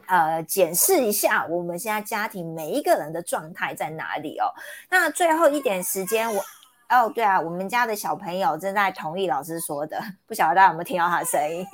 [0.07, 4.51] 呃，检视一下我们现在家庭每一个人的状态在哪里哦。
[4.89, 6.43] 那最后一点时间，我
[6.89, 11.65] 哦，对啊，我们家的小朋友正在同意老师说的，不晓得大家有没有听到他的声音？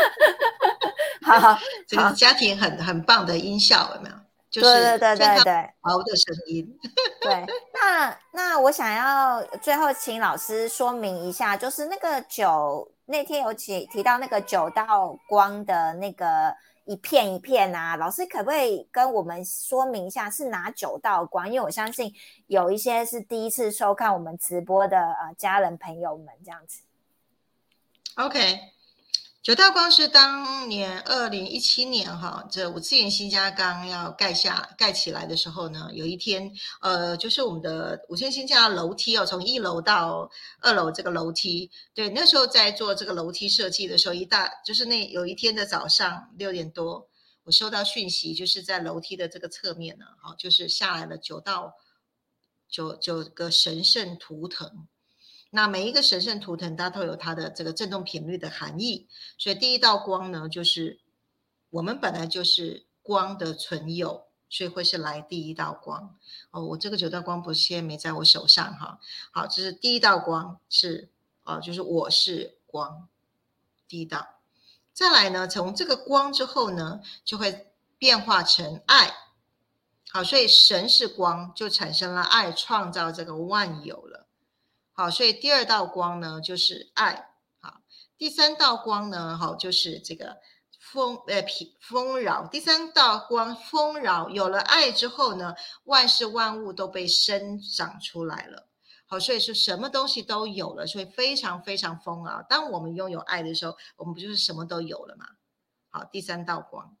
[1.22, 4.16] 好，这个家庭很很棒的音效，有没有？
[4.52, 6.66] 对对对对对，好的声音。
[7.22, 16.54] 对，那那我想要最后请老师说明一下，就是那个九那天有提提到那个九道光的那个。
[16.84, 21.46] 一片一片啊，老师可不可以跟我们说明一下是哪九道光？
[21.46, 22.12] 因为我相信
[22.46, 26.82] 有一些是第一次收看我们直播的呃家人朋友们这样子。
[28.16, 28.71] OK。
[29.42, 36.48] 九道光是当年二零一七年哈，这五次元新家刚要盖下盖起来的时候呢，有一天，
[36.80, 40.30] 呃，就是我们的五次元新家楼梯哦，从一楼到
[40.60, 47.08] 二楼这个楼梯，对，那时候在做这个楼梯设计的时候，一大就是那有一天的早上六点多，
[47.42, 51.74] 我收到讯息，就是在楼梯的这个侧面呢，好，就是下来了九道
[52.68, 54.86] 九九个神圣图腾。
[55.54, 59.06] 那每一个神圣图腾，它都有它的这个振动频率的含义。
[59.36, 60.98] 所以第一道光呢，就是
[61.68, 66.16] 我们本来就是光的存有，所以会是来第一道光。
[66.52, 68.98] 哦，我这个九道光不是现在没在我手上哈。
[69.30, 71.10] 好，这是第一道光，是
[71.44, 73.06] 哦，就是我是光，
[73.86, 74.40] 第一道。
[74.94, 79.14] 再来呢，从这个光之后呢，就会变化成爱。
[80.10, 84.26] 好，所以神是光，就产生了爱，创造这个万有了。
[84.94, 87.30] 好，所以第二道光呢，就是爱。
[87.60, 87.80] 好，
[88.18, 90.36] 第三道光呢，好，就是这个
[90.78, 92.46] 丰呃平丰饶。
[92.46, 98.68] 第三道光丰饶，有了爱之后呢，万事万物都被生长出来了。
[99.06, 102.42] 好，所以是什么东西都有了，所以非常非常丰饶。
[102.48, 105.26] 当我们拥有爱的时候，我们不就是什么都有了吗？
[105.90, 106.96] 好，第三道光。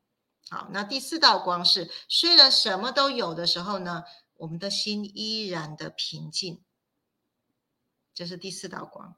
[0.50, 4.04] 好，那第四道光是，虽然什么都有的时候呢，
[4.36, 6.62] 我们的心依然的平静。
[8.14, 9.16] 这是第四道光，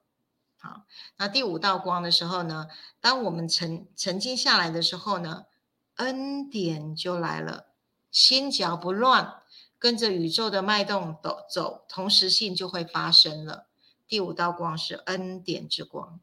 [0.58, 0.84] 好，
[1.16, 2.68] 那第五道光的时候呢？
[3.00, 5.46] 当我们沉沉静下来的时候呢，
[5.96, 7.66] 恩典就来了，
[8.10, 9.42] 心脚不乱，
[9.78, 13.66] 跟着宇宙的脉动走走，同时性就会发生了。
[14.06, 16.20] 第五道光是恩典之光。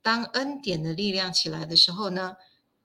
[0.00, 2.36] 当恩典的力量起来的时候呢，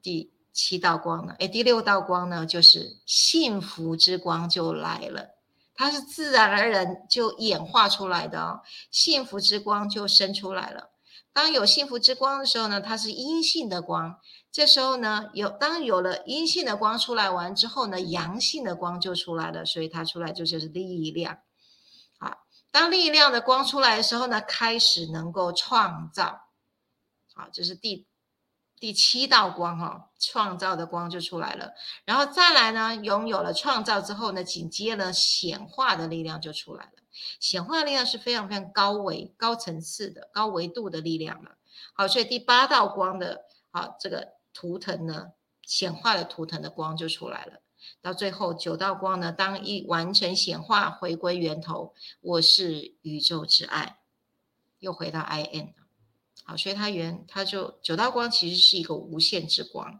[0.02, 5.39] 第七道光呢，哎，第六道光呢，就是幸福之光就来了。
[5.80, 8.60] 它是自然而然就演化出来的哦，
[8.92, 10.90] 幸福之光就生出来了。
[11.32, 14.20] 当有幸福之光的时候呢，它是阴性的光。
[14.52, 21.38] 这时候呢，有当有了阴性的光出来完之后呢，阳性的光就出来了，所以它出来就是力量。
[22.20, 22.40] 好，
[22.72, 26.42] 当力量的光出来的时候呢，开始能够创造。
[27.34, 28.09] 好，这是第。
[28.80, 31.74] 第七道光哈，创造的光就出来了，
[32.06, 36.92] 然后再来呢，拥有了创造之后呢，紧接着显化的力量就出来了。
[37.40, 41.58] 显化力量是非常非常高维、高层次的、高维度的力量了。
[41.94, 47.60] 好，所以第八道光的啊，这个图腾呢，显化的图腾的光就出来了。
[48.02, 53.98] 到最后九道光呢，当一完成显化，回归源头，我是宇宙之爱，
[54.80, 55.79] 又回到 I N。
[56.50, 60.00] 好，所以它原它就九道光其实是一个无限之光。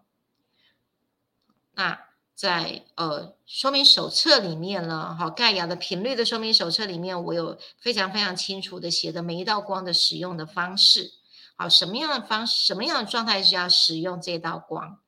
[1.76, 11.12] 那在呃说明手册里面呢，好盖亚的频率的说明手册里面，我有非常非常清楚的写的每一道光的使用的方式。
[11.56, 15.00] 好，什么样的方什么样的状态是要使用这道光？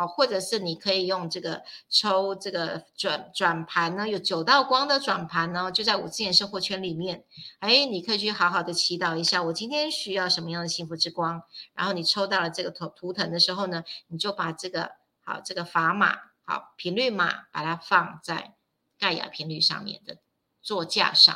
[0.00, 7.22] 好，或者是你可以用这个抽这个转转盘呢，有九道光的转盘呢，就在五次元生活圈里面。
[7.58, 11.42] 哎，你可以去好好的祈祷一下，我今天需要什么样的幸福之光。
[11.74, 14.92] 然后你抽到了这个图图腾的时候呢，你就把这个
[15.22, 18.54] 好这个砝码好频率码，把它放在
[18.98, 20.16] 盖亚频率上面的
[20.62, 21.34] 座架上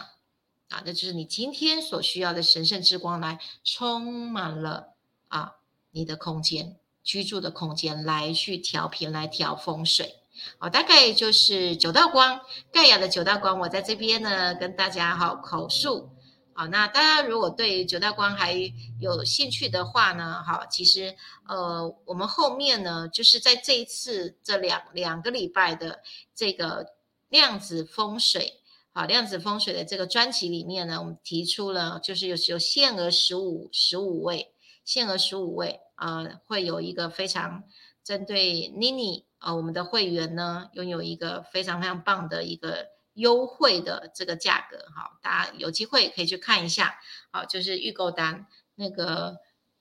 [0.70, 4.94] 啊，那就是你今天所需要的神圣之光来充满了
[5.28, 5.56] 啊
[5.90, 6.78] 你的空间。
[7.04, 10.16] 居住的空间来去调频，来调风水，
[10.58, 12.40] 好，大概就是九道光，
[12.72, 16.08] 盖亚的九道光，我在这边呢跟大家哈口述，
[16.54, 18.54] 好，那大家如果对九道光还
[18.98, 21.14] 有兴趣的话呢，好，其实
[21.46, 26.00] 呃，我们后面呢就是在这一次这两两个礼拜的
[26.34, 26.86] 这个
[27.28, 28.60] 量子风水，
[28.94, 34.54] 好，量子风水的这个专辑里面呢，我们提出了就是有有限额十五十五位，
[34.86, 35.80] 限额十五位。
[35.96, 37.64] 呃，会有一个非常
[38.02, 46.98] 针对妮妮啊，我们的会员呢，拥有一个非常非常棒的一个优惠的这个价格，哈，大家有机会可以去看一下，
[47.30, 49.36] 好，就是预购单那个，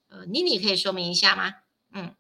[0.10, 1.56] 呃，妮妮可以说明一下吗？
[1.94, 2.14] 嗯，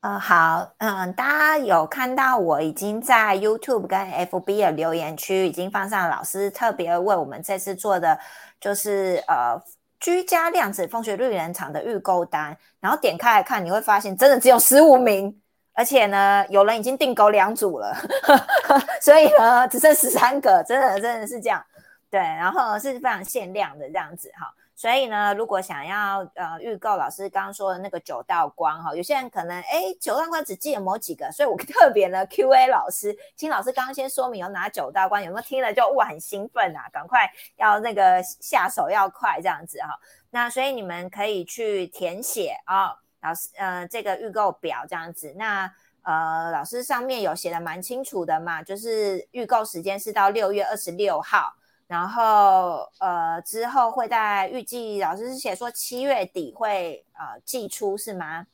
[0.00, 8.20] 呃，好，嗯，大家有看到我已经在 YouTube 跟 FB 的留言区已经放上老师特别为我们这次做的，
[8.60, 9.60] 就是呃。
[10.04, 15.34] 居家量子风水绿人场的预购单，然后点开来看，你会发现真的只有十五名，
[15.72, 17.96] 而且呢，有人已经订购两组了，
[19.00, 21.64] 所以呢，只剩十三个，真的真的是这样，
[22.10, 24.52] 对，然后是非常限量的这样子哈。
[24.76, 39.96] 所以呢，如果想要呃预购老师刚刚说的那个九道光哈，有些人可能哎九道光只记得某几个，所以我 特别呢 Q A 老师，请老师刚刚先说明有哪九道光，有没有听了就哇很兴奋啊，赶快要那个下手要快这样子哈。
[40.30, 45.32] 那所以你们可以去填写啊，老师呃这个预购表这样子。
[45.36, 45.72] 那
[46.02, 51.54] 呃老师上面有写的蛮清楚的嘛，就是预购时间是到六月二十六号。
[51.86, 58.46] 然后呃，之后会在预计老师是写说七月底会呃寄出是吗？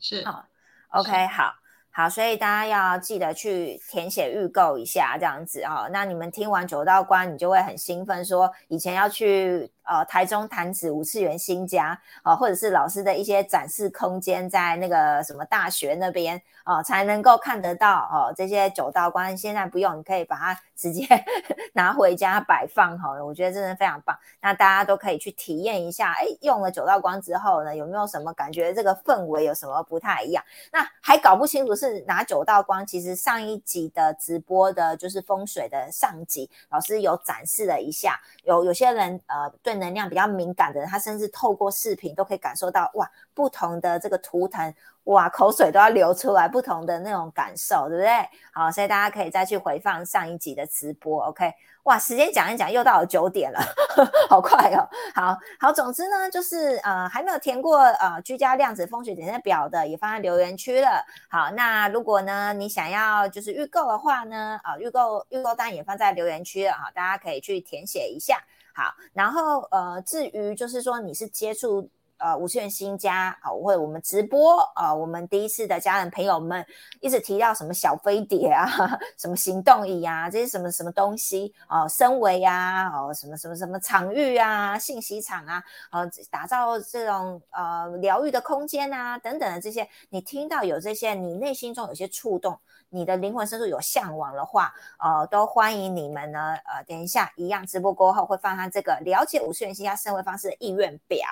[0.00, 0.44] 是好
[0.88, 1.54] ，OK 好。
[1.96, 5.88] 好，所以大家要记得去填写预购一下，这样子哦。
[5.92, 18.34] 那你们听完九道关，你就会很兴奋，说以前要去呃台中潭子五次元新家哦，或者是老师的一些展示空间，在那个什么大学那边哦，才能够看得到哦。
[18.36, 21.06] 这些九道关现在不用，你可以把它 直接
[21.74, 23.10] 拿回家摆放哈。
[23.24, 24.18] 我觉得真的非常棒。
[24.40, 28.74] 那大家都可以去体验一下，哎，用了九道光之后呢，有没有什么感觉？
[28.74, 30.42] 这个氛围有什么不太一样？
[30.72, 31.84] 那还搞不清楚是。
[31.84, 38.18] 是拿九道光，其实上一集的直播的，就是风水的上集，老师有展示了一下。
[38.44, 48.10] 有有些人呃，对能量比较敏感的人，他甚至透过视频都可以感受到哇，不同的这个图腾，哇，口水都要流出来，不同的那种感受，对不对？
[48.52, 51.52] 好，所以大家可以再去回放上一集的直播，OK。
[51.84, 53.60] 哇，时间讲一讲，又到了九点了，
[54.30, 54.88] 好快哦！
[55.14, 61.04] 好好，总之呢，就是呃，还没有填过呃居家量子风水检测表的，也放在留言区了。
[61.28, 68.42] 好，那如果呢你想要就是预购的话呢，啊，预购预购单也放在留言区了哈，大家可以去填写一下。
[68.74, 71.88] 好，然后呃，至于就是说你是接触。
[72.16, 76.64] 呃五十元新家啊，或者我们直播啊，我们第一次的家人朋友们
[77.00, 78.66] 一直提到什么小飞碟啊，
[79.18, 92.58] 什么行动椅啊，这些什么什么东西啊，升维啊，哦什么什么什么场域啊，信息场啊，呃，打造这种呃疗愈的空间啊，等等的这些，你听到有这些，你内心中有些触动。
[92.94, 96.54] 你的灵魂深处有向往的话，呃，都欢迎你们呢。
[96.64, 101.26] 呃，等一下，一样直播过后会放上这个了解五次元新家生活方式的意愿表。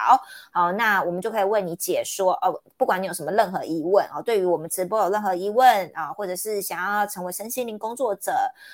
[0.51, 2.33] 好，那我们就可以为你解说。
[2.43, 8.33] 哦，不管你有什么任何疑问哦，对于我们直播有任何疑问啊，或者是想要成为身心灵工作者，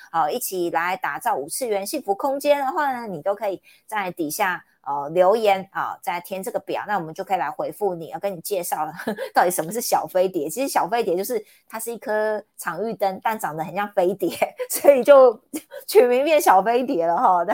[0.09, 4.65] 啊，一起来打造五次元幸福空间的话呢，你都可以在底下。
[4.89, 8.91] 呃，留言啊，再填这个表，那我们就可以来回复你，要跟你介绍了
[9.35, 10.49] 到底什么是小飞碟。
[10.49, 14.35] 其实小飞碟就是它是一颗场域灯，但长得很像飞碟，
[14.71, 15.39] 所以就
[15.85, 17.45] 取名变小飞碟了哈。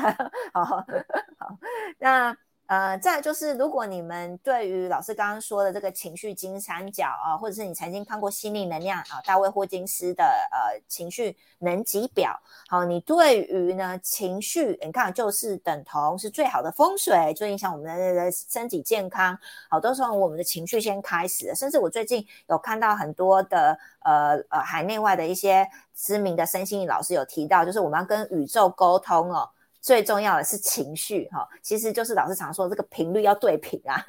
[0.53, 0.86] 好，好，
[1.99, 2.38] 那。
[2.68, 12.36] 呃，再就是，如果你们对于老师刚刚说的这个情绪金三角啊，或者是你曾经看过心灵能量啊，大卫霍金斯的呃情绪能级表，
[12.68, 19.38] 好，你对于呢情绪，你看就是等同是最好的风水，就影响我们的身体健康，
[19.70, 21.53] 好，都是从我们的情绪先开始。
[21.53, 29.47] 甚至我最近有看到很多的呃呃海内外的一些知名的身心老师有提到，就是我们要跟宇宙沟通哦。
[29.86, 34.03] 最重要的是情绪哈，其实就是老师常说这个频率要对频啊。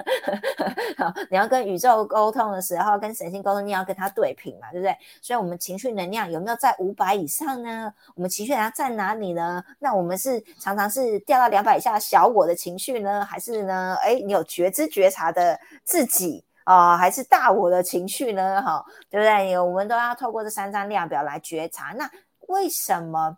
[1.29, 4.97] 你要跟宇宙沟通的时候，跟神性沟通，你要跟它对频嘛，对不对？
[5.21, 7.93] 所以，我们情绪能量有没有在五百以上呢？
[8.15, 9.63] 我们情绪能量在哪里呢？
[9.77, 13.95] 那我们是常常是掉到两百以下小我的情绪呢，还是呢？
[14.01, 18.59] 哎，你有觉知觉察的自己啊，还是大我的情绪呢？
[18.63, 19.59] 哈，对不对？
[19.59, 21.93] 我们都要透过这三张量表来觉察。
[21.95, 22.09] 那
[22.47, 23.37] 为什么？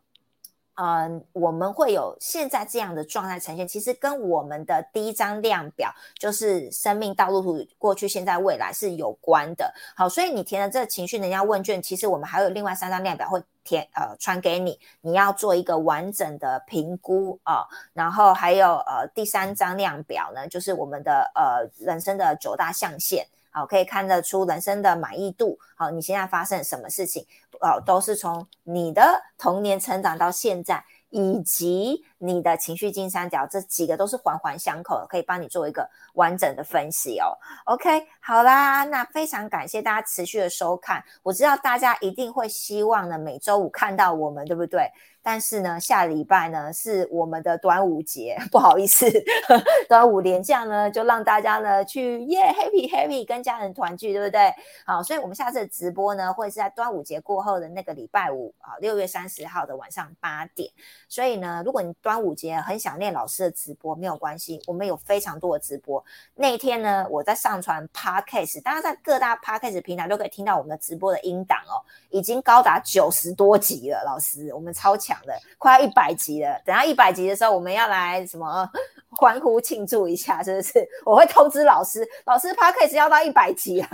[0.82, 9.74] 嗯，我们会有现在这样的状态呈现，其实跟我们的第一张量表就是生命道路图，过去、现在、未来是有关的。
[9.94, 17.68] 好，所以你填的这个情绪能量问卷，其实我们还有另外三张量表会填，呃，传给你，你要做一个完整的评估啊。
[17.92, 23.28] 然后还有呃第三张量表呢，就是我们的呃人生的九大象限。
[23.52, 25.58] 好，可以看得出人生的满意度。
[25.76, 27.26] 好，你现在发生什么事情？
[27.62, 37.36] 哦，都是从你的童年成长到现在，以及你的情绪金三角，这几个都是环环相扣的，可以帮你做一个完整的分析哦。
[37.66, 41.04] OK，好啦，那非常感谢大家持续的收看。
[41.24, 44.92] 我知道大家一定会希望呢，每周五看到我们，对不对？
[45.22, 49.06] 但是呢，下礼拜呢是我们的端午节，不好意思，
[49.90, 54.50] 端午连假呢就让大家呢去耶 happy happy 跟家人团聚，对不对？
[54.86, 60.72] 好，所以我们下次的直播呢会是在端午节过后的那个礼拜五啊，六月三十号的晚上八点。
[61.10, 66.04] 所以呢，如果你端午节很想念老师的直播，没有关系，我们有非常多的直播。
[66.34, 71.78] 那一天呢，我在上传 podcast，大家在各大 podcast 平台都可以听到我们的直播的音档哦，
[72.10, 75.16] 已经高达九十多集了，老师，我们超强。
[75.24, 78.68] 的快要一百集了，等下一百集的时候，我们要来什么
[79.16, 80.90] 欢呼庆祝一下，是不是？
[81.06, 83.88] 我会通知老师，老师 p a c k a g e 要到一百集了，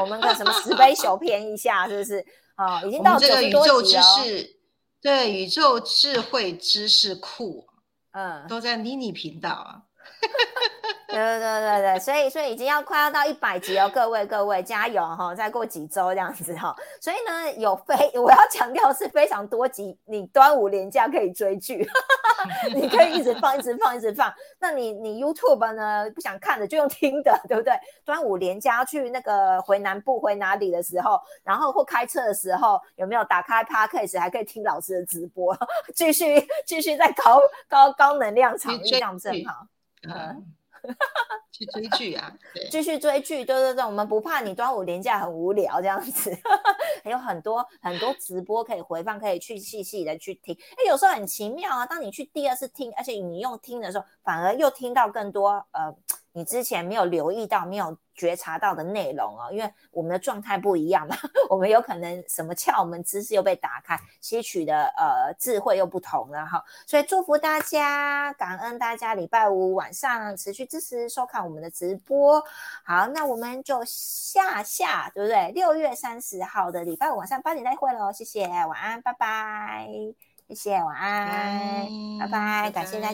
[0.00, 2.24] 我们的什么十杯酒偏一下，是不是？
[2.54, 4.55] 好，已经到这个宇宙知识，
[5.06, 7.64] 对，宇宙智慧知识库，
[8.10, 9.82] 嗯，都在妮妮频道啊。
[11.08, 15.34] 对对对对对，所以所以已经要快要到一百集哦，各位各位加油哈！
[15.34, 21.88] 再过几周这样子哈，所以呢有非我要强调是非常多集，你端午连假可以追剧，
[22.74, 24.30] 你可以一直放一直放一直放。
[24.58, 27.72] 那你你 YouTube 呢不想看的就用听的，对不对？
[28.04, 35.56] 端午连假去那个回南部回哪里的时候，然后或开车的时候，有没有打开 Podcast 还可以听老师的直播，
[35.94, 39.66] 继续继续在高高高能量场这样正好。
[40.02, 40.44] 嗯，
[41.52, 42.32] 去追剧啊，
[42.70, 46.30] 继续追剧，对对对，我们不怕你端午连假很无聊这样子，
[47.02, 50.56] 还有很多很多直播可以回放，可以去细细的去听。
[50.76, 55.94] 哎，有时候很奇妙啊，当你去第二次听，而且你用听的时候，反而又听到更多呃。
[56.36, 61.16] 你之前没有留意到、没有觉察到的内容哦，因为我们的状态不一样嘛，
[61.48, 66.62] 我们有可能什么窍门知识又被打开，吸取的呃智慧又不同了哈。
[66.86, 72.44] 所以祝福大家，感恩大家礼拜五晚上持续支持收看我们的直播。
[72.84, 75.50] 好，那我们就下下对不对？
[75.52, 79.88] 六月三十号的礼拜五晚上八点再会喽，谢谢，晚安，拜拜，
[80.48, 81.88] 谢谢，晚安，
[82.20, 83.04] 拜拜，感谢大家。